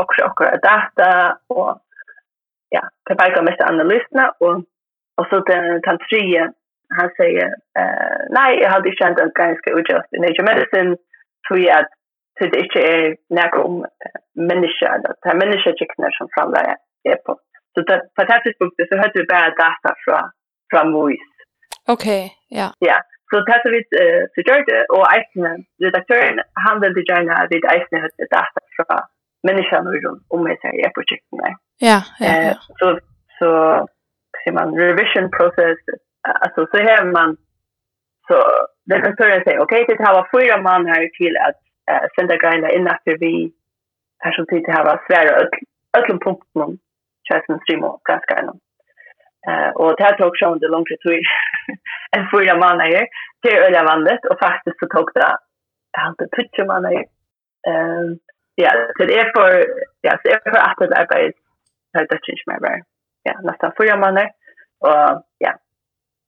[0.00, 1.80] och och data och
[2.68, 4.56] ja, det verkar mest analyserna och
[5.16, 6.52] och så den den tredje
[6.98, 7.46] han säger
[7.80, 10.96] eh nej jag hade känt att ganska just i nature medicine
[11.48, 11.92] så jag att
[12.38, 13.86] så det inte är nära om
[14.50, 16.76] människa att det här människa chicknar som framlär
[17.12, 17.32] är på.
[17.74, 20.24] Så det på det här punktet så hade vi bara data från
[20.70, 21.34] från voice
[21.94, 22.68] okej ja.
[22.78, 22.98] Ja
[23.30, 23.82] så det här vi
[24.34, 29.00] så gjorde och Eisner redaktören han vill gärna att vi Eisner hade data från
[29.48, 31.52] människan och om mig säger på chicknar
[31.88, 32.54] ja ja, ja.
[32.78, 32.98] så
[33.38, 33.48] så
[34.44, 35.78] ser man revision process
[36.24, 37.36] alltså så har man
[38.28, 38.36] så
[38.86, 41.60] den rektören säger okej okay, det har var fyra man här till att
[41.90, 43.52] uh, sända grejerna in efter vi
[44.18, 45.30] här som tid det här var svära
[45.98, 46.78] ötlom punkten
[47.28, 48.58] kärsen stream och ganska inom.
[49.74, 51.24] Och det här tog sig under långt tid
[52.16, 53.06] en fyra man här
[53.42, 55.36] till öliga vandet och faktiskt så tog det
[55.98, 57.04] allt det man här.
[58.54, 59.66] Ja, så det är för
[60.00, 61.34] ja, så är för att det arbetet
[61.92, 62.82] har det inte mer.
[63.22, 64.30] Ja, nästan fyra man här.
[64.80, 65.52] Och ja,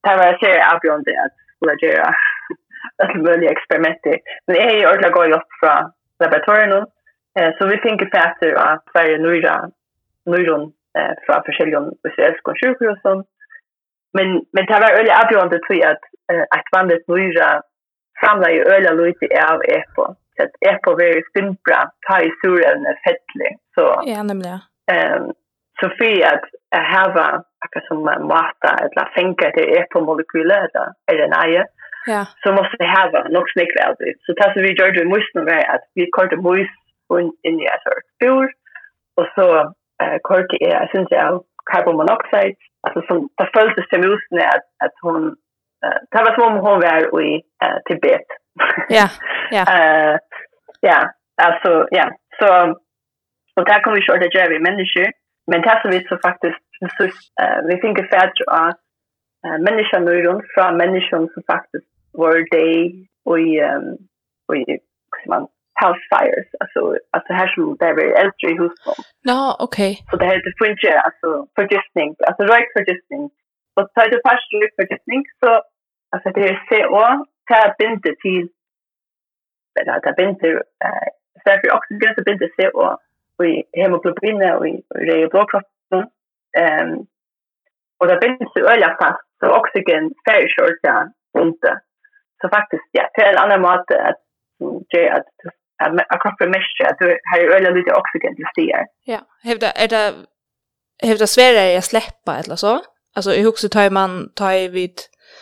[0.07, 2.15] det var så avgörande att skulle göra
[3.05, 4.03] ett möjligt experiment.
[4.47, 6.87] Men jag är ju ordentligt att gå upp från laboratorien.
[7.59, 9.71] Så vi tänker fatter att Sverige nöjda
[10.27, 10.73] nöjron
[11.27, 11.79] från olika
[12.09, 12.99] israeliska sjukhus.
[14.17, 16.05] Men, men det var ordentligt avgörande tror jag att
[16.57, 17.63] att vandet nöjda
[18.25, 20.05] samlar ju öliga lite av EPO.
[20.37, 23.53] Så att EPO är ju simpla, tar ju surämne fettlig.
[23.75, 24.61] Så, ja, nämligen.
[24.93, 25.33] Um,
[25.81, 26.45] så för att,
[26.77, 30.69] att akkurat som en måte, eller fänka till epomolekyler,
[31.11, 31.65] eller RNA.
[32.07, 32.27] Ja.
[32.43, 34.13] Så måste det ha något snäckligt av det.
[34.25, 36.71] Så tas som vi gjorde i musen vara att vi körde mus
[37.49, 38.47] in i ett spår.
[39.17, 39.47] och så
[40.03, 41.43] eh, körde är jag syns jag,
[41.73, 42.57] carbon monoxide.
[42.85, 45.23] alltså som, det följdes till musen att, att hon,
[45.85, 48.29] eh, det var som om hon var i eh, Tibet.
[48.89, 49.07] Ja,
[49.51, 49.63] ja.
[49.77, 50.19] eh,
[50.81, 50.99] ja,
[51.43, 52.07] alltså, ja.
[52.39, 52.49] Så,
[53.57, 55.09] och där kommer vi köra det gör vi människor,
[55.47, 56.63] men det som vi så faktiskt
[56.97, 58.81] så, uh, vi tänker färdigt att
[59.47, 62.93] uh, människan nu runt från människan som faktiskt var det
[63.25, 63.97] och i um,
[64.49, 64.79] och i
[65.29, 65.47] man
[65.83, 66.81] house fires alltså
[67.11, 68.95] alltså här som där är äldre i husen.
[69.23, 69.93] Ja, no, okej.
[70.11, 71.29] Så det heter det funkar alltså
[71.59, 73.23] förgiftning, alltså rök förgiftning.
[73.75, 75.51] Så tar det fast rök förgiftning så
[76.13, 77.03] alltså det är CO
[77.51, 78.49] tar binder till
[79.75, 81.09] det där binder eh
[81.43, 82.97] så för oxygen så binder CO
[83.45, 84.75] i hemoglobin och i
[85.09, 86.03] røde blodkroppen.
[86.61, 87.09] Ehm um,
[88.01, 90.97] og det binds jo öliga fast, så oxygen færre skjort ja,
[91.45, 91.73] inte.
[92.41, 94.21] Så faktiskt, ja, det er en annan mat att
[95.17, 95.27] at,
[95.83, 98.85] att at kroppen mest att du har øyla lite oxygen till stier.
[99.13, 100.05] Ja, hävda er det,
[101.09, 102.73] hevda svære er jeg eller så?
[103.17, 104.97] Alltså i huset tar man tar vid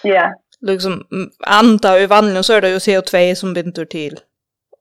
[0.04, 0.10] Ja.
[0.10, 0.30] Yeah.
[0.60, 1.06] Liksom
[1.46, 4.18] anda i vanlig så är det ju CO2 som binder till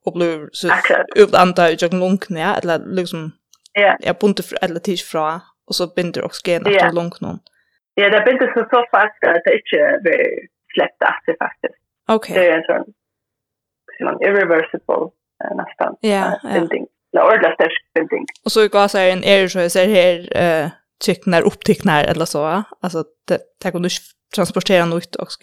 [0.04, 0.68] och blir så
[1.16, 3.32] utlanda i jag lunken ja eller liksom
[3.72, 7.38] ja jag bunte eller tisch fra och så binder också gen efter lungorna.
[7.94, 11.74] Ja, det binder så så fast att det inte blir släppt efter faktiskt.
[12.08, 12.34] Okej.
[12.34, 12.94] Det är en sån
[14.00, 15.10] man irreversible
[15.54, 15.96] nästan.
[16.00, 16.86] Ja, binding.
[17.10, 18.26] Ja, ordla stärsk binding.
[18.44, 20.70] Och så går så här en är så ser här eh
[21.04, 22.62] tycknar uppticknar eller så.
[22.80, 23.88] Alltså det det går nu
[24.34, 25.38] transportera något också.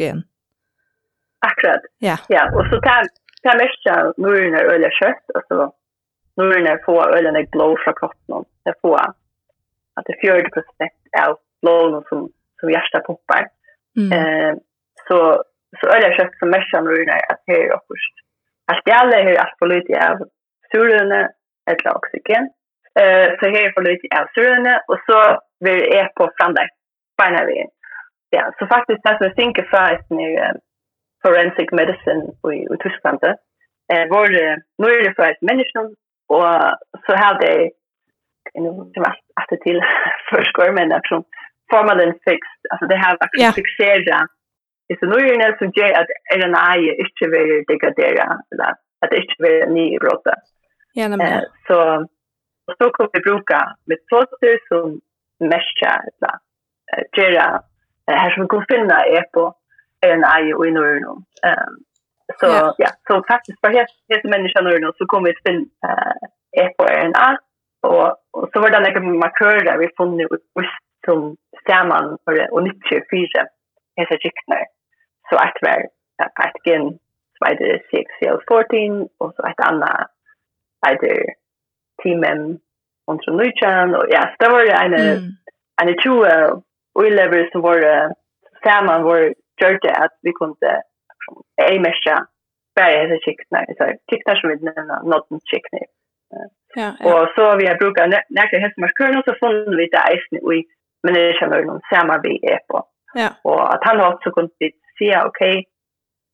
[1.39, 1.81] Akkurat.
[1.97, 2.17] Ja.
[2.27, 3.07] Ja, och så tar
[3.43, 5.73] kan märka muren är öliga kött och så
[6.37, 8.45] muren är få ölen är glow från kroppen.
[8.65, 8.99] Det får
[9.95, 10.65] att det 40
[11.27, 12.29] av glowen som
[12.59, 13.47] som hjärtat poppar.
[13.97, 14.11] Mm.
[14.17, 14.55] Eh
[15.07, 15.43] så
[15.79, 18.15] så öliga kött som märka muren är att det är först.
[18.65, 20.17] Allt i alla är allt för lite av
[20.71, 21.29] surrene
[21.69, 22.43] eller oxygen.
[22.99, 26.67] Eh så här är för lite av surrene och så vill är på framdär.
[27.21, 27.65] Fina vi.
[28.29, 30.39] Ja, så faktiskt det som jag tänker för att ni
[31.23, 32.23] forensic medicine
[32.55, 33.19] i, i Tyskland.
[33.91, 34.27] Eh, hvor
[34.79, 35.81] nå er det for et menneske,
[36.35, 36.47] og
[37.05, 37.55] så har det
[38.53, 38.65] en
[39.35, 39.81] att till
[40.29, 41.23] förskor men att som
[41.71, 43.53] formalin fixed alltså det har faktiskt yeah.
[43.53, 44.29] fixerat
[44.87, 48.69] Det så nu är det som ger att RNA inte vill degradera eller
[49.01, 50.33] att det inte vill nybrota.
[50.93, 51.19] Ja, men
[51.67, 52.07] så
[52.77, 55.01] så kan vi bruka metoder som
[55.39, 56.33] mescha eller
[57.17, 57.61] göra
[58.07, 59.55] här som vi kan finna är på
[60.01, 60.99] en ei och i norr
[62.39, 62.75] så ja.
[62.77, 65.65] ja så faktiskt för helt helt människan norr så kommer vi till
[66.57, 67.37] eh på RNA
[67.81, 70.41] och, och så var det några markörer där vi funnit ut
[71.05, 73.47] som stämman för det och nyttje fyra
[73.95, 74.65] hesa chickner
[75.29, 75.67] så att vi
[76.17, 76.99] att gen
[77.35, 80.07] spider 6 CL14 och så ett annat
[80.87, 81.25] either
[82.03, 82.59] teamen
[83.07, 85.37] och så nuchan och ja så det var det en
[85.81, 86.61] en tjua
[86.93, 87.79] och elever som var
[88.63, 89.33] samman var
[89.69, 90.81] gjorde att vi kunde
[91.61, 92.25] ej mesha
[92.75, 95.79] bära hela chickna så chickna som vi nämnde någon chickna
[96.75, 97.13] ja, ja.
[97.13, 97.99] Og så vi har brukt
[98.29, 100.63] näka hästmarskörn och så funnet vi det eisen i
[101.03, 102.77] men det kjenner noen känner vi er på
[103.21, 103.29] ja.
[103.43, 105.41] Og at han også kunne vi okej ok,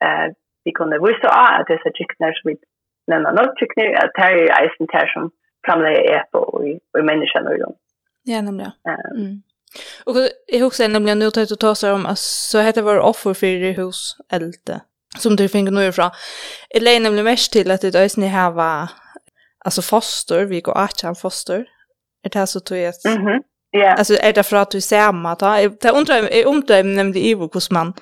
[0.06, 0.28] eh,
[0.66, 2.56] vi kunne vise av at är chickna som vi
[3.08, 5.32] nämnde någon chickna at här er eisen her som
[5.66, 6.42] framlägger er på
[7.00, 7.76] i människan och dem.
[8.24, 8.72] Ja, nämligen.
[9.16, 9.42] Mm.
[10.04, 10.16] Och
[10.48, 13.74] jag huxar nämligen nu tar jag ta sig om att så heter var offer för
[13.74, 14.82] hus älte
[15.18, 16.12] som du fick nu ifrån.
[16.70, 18.90] Det lägger nämligen mest till att det är ni här var
[19.66, 21.66] alltså foster, vi går att han foster.
[22.24, 23.06] Det här så tror jag att...
[23.06, 23.42] Mm
[23.72, 25.50] Ja, Alltså är det för att du ser mamma ta?
[25.82, 27.94] Det undrar jag om det nämnde Ivo hos man.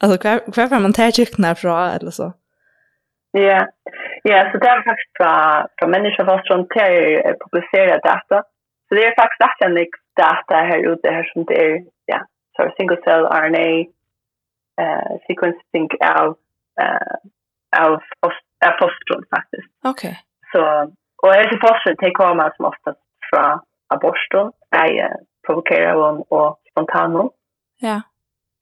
[0.00, 2.32] Alltså kvar kvar var man tar kycknar från eller så.
[3.32, 3.66] Ja.
[4.22, 8.42] Ja, så det är faktiskt från från människor som från till data.
[8.88, 9.72] Så det är faktiskt att jag
[10.16, 13.68] data här ute här som det är ja så single cell RNA
[14.80, 15.88] eh sequencing
[16.18, 16.36] av
[16.80, 17.14] eh
[17.82, 17.92] av
[18.66, 19.68] av fostron faktiskt.
[19.84, 20.18] Okej.
[20.52, 20.60] Så
[21.22, 23.00] och är det fostron det kommer som oftast
[23.30, 27.30] från aborton är provokerar hon och spontan
[27.80, 28.02] Ja.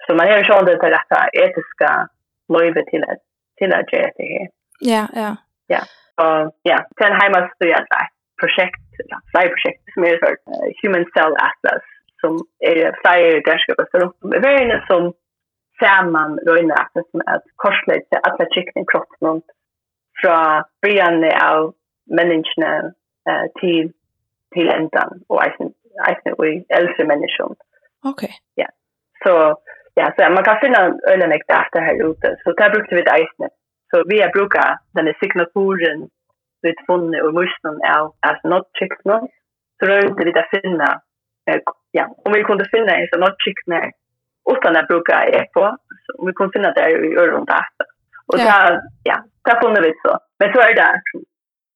[0.06, 2.08] Så man är ju sån det rätta etiska
[2.48, 3.18] löjvet till att
[3.56, 4.48] till att göra det här.
[4.80, 5.36] Ja, ja.
[5.66, 5.80] Ja.
[6.22, 8.08] Och ja, sen hemma så är det
[8.40, 11.86] projekt ja, flere prosjekter som er for uh, Human Cell Atlas,
[12.22, 12.32] som
[12.70, 15.02] er flere grænskapet rundt om i verden, som
[15.82, 19.42] sammen røyner atlas som at korslet til alle trykken i kroppen
[20.20, 20.38] fra
[20.82, 21.72] brygjene av
[22.18, 22.72] menneskene
[23.28, 23.92] uh, til,
[24.54, 25.72] til endan, og eisen
[26.50, 27.56] i eldre menneskene.
[28.10, 28.22] Ok.
[28.62, 28.68] Ja,
[29.24, 29.32] så,
[30.00, 30.80] ja, så man kan finna
[31.10, 33.48] øyne mye data här ute, så där brukte vi det eisene.
[33.90, 36.08] Så vi har brukat den här signaturen
[36.62, 39.28] vi funnet og musen av altså nåttkikten,
[39.78, 40.44] så rørte vi det
[41.48, 41.60] eh,
[41.98, 43.90] ja, om vi kunde finna en sånn nåttkikten her,
[44.52, 45.64] utan att bruka EPO,
[46.04, 47.66] så vi kunde finna det i öron där.
[48.26, 48.44] Och ja.
[48.44, 50.18] där, ja, där kunde vi så.
[50.38, 51.00] Men så är det,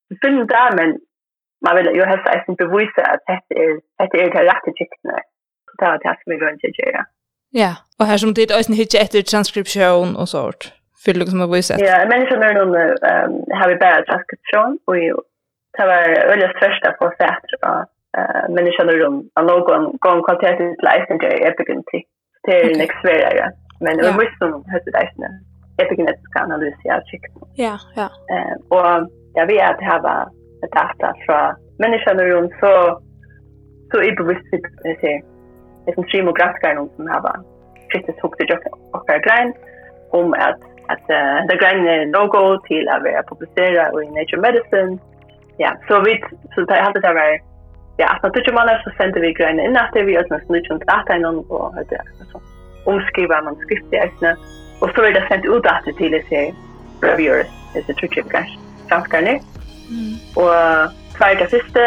[0.08, 0.98] vi finner det, men
[1.66, 3.80] man vill ju helst att inte bevisa att det är,
[4.12, 5.10] det är det rätta kikten.
[5.78, 7.04] Det är det som vi går inte att göra.
[7.50, 10.72] Ja, och här som det är en hit efter transkription och sånt
[11.04, 11.74] för liksom att visa.
[11.78, 12.66] Ja, men så när de
[13.58, 15.14] har vi bara tack från och ju
[15.78, 16.02] det var
[16.32, 17.46] öliga första på sätt
[18.18, 21.96] eh men det känner de att någon gång kvalitet i license där epic inte
[22.46, 23.52] till next vecka.
[23.80, 25.34] Men det var som hade det där.
[25.82, 27.24] Epic net kan analysera chick.
[27.54, 28.08] Ja, ja.
[28.34, 30.28] Eh och jag vet att det här var
[30.72, 33.00] data från människan runt så
[33.92, 34.50] så i bevisst
[34.82, 35.22] det ser
[35.86, 37.40] det som stream och grafiker någon som har
[37.92, 38.60] kritiskt huggt i jobb
[38.92, 39.52] och grein
[40.10, 44.98] om att att uh, det grein gröna logo till att vara publicera i Nature Medicine.
[45.56, 46.24] Ja, så vi
[46.54, 47.38] så det hade det var
[47.96, 51.10] ja, att naturligt man så sände vi grein in att vi ösnas nu som att
[51.10, 52.00] en och hade
[52.32, 52.40] så
[52.84, 54.36] omskriva man skrift i ösna
[54.80, 56.54] och så är det sent ut att till det sig
[57.00, 58.58] reviewers is det trick cash.
[58.88, 59.40] Tack kan ni.
[60.34, 60.54] Och
[61.16, 61.80] tvär det sista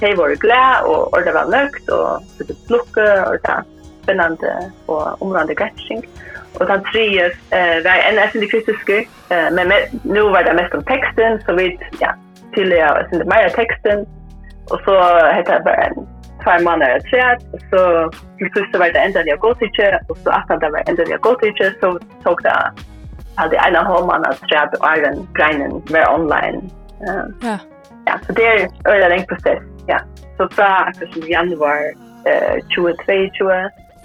[0.00, 3.62] Det var glad og, og det var nøgt og det var slukke og det var
[4.02, 4.52] spennende
[4.88, 6.04] og områdende gretsing.
[6.04, 6.33] Mm.
[6.60, 10.54] Och den tredje eh, var en av de kritisk, eh, men med, nu var det
[10.54, 12.14] mest om texten, så vi ja,
[12.54, 14.06] tydliga oss sen mer texten.
[14.70, 15.00] Och så
[15.36, 15.94] hette det bara en
[16.44, 17.38] två månader träd,
[17.70, 19.68] så till sist var det ända jag gått i
[20.08, 22.72] och så att det var ända jag gått i så tog det
[23.36, 26.70] hade en av homarna tre och även greinen var online.
[27.08, 27.58] Uh, ja.
[28.06, 28.68] Ja, så det är
[29.04, 30.00] en lång process, ja.
[30.36, 31.94] Så från januari
[32.24, 33.44] eh, 2022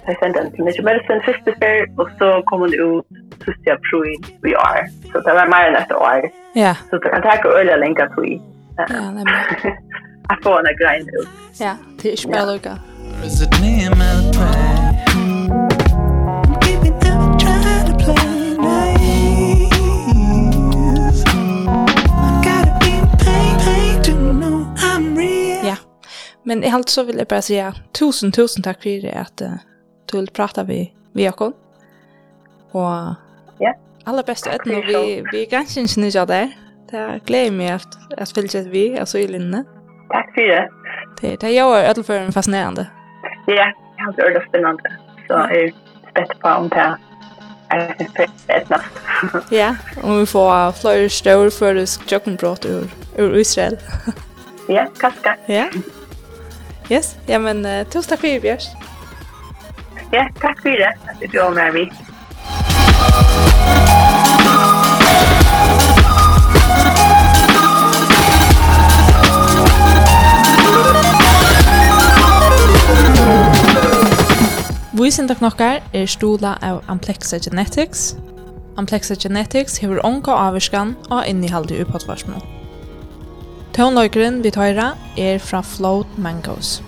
[0.08, 3.06] Jeg sendte den til Nature Medicine første fer, og så kom hun ut
[3.44, 4.18] siste april
[4.52, 4.80] i år.
[5.10, 6.20] Så det var mer enn et år.
[6.64, 6.74] Ja.
[6.88, 8.34] Så det kan takke øyne lenge på i.
[8.78, 9.42] Ja, nemlig.
[10.30, 11.28] Jeg får en grein ut.
[11.60, 12.74] Ja, det er ikke bare lukka.
[13.26, 14.96] Is it me and my pride?
[16.64, 18.30] Give me time to try to play
[26.42, 29.42] Men i allt så vill jag bara säga tusen, tusen tack för det att
[30.10, 31.54] du vill prata vi vi Jakob.
[32.70, 33.14] Och
[33.58, 33.74] ja.
[34.04, 36.56] Alla bästa ett när vi vi kanske inte nu där.
[36.90, 39.64] Det gläder mig att att följa vi alltså i linne.
[40.08, 40.70] Tack för det.
[41.20, 42.86] Det det gör öll en fascinerande.
[43.46, 44.82] Ja, jag har hørt det spännande.
[45.26, 45.72] Så är
[46.10, 46.96] spett på om det
[49.50, 53.78] ja, och vi får flere større førisk jokkenbrott ur, ur Israel.
[54.68, 55.36] ja, kanskje.
[55.46, 55.64] Ja.
[56.90, 58.66] Yes, ja, men uh, tusen takk for i Bjørs.
[60.12, 60.92] Ja, takk for det.
[61.20, 61.90] Det blir mer vi.
[75.00, 78.16] Vísindaknokkar er stula av Amplexa Genetics.
[78.76, 82.42] Amplexa Genetics hevur onka avvarskan og innihaldi upphatvarsmå.
[83.78, 86.82] Tónløykeren vi tøyra er fra Float Mangoes.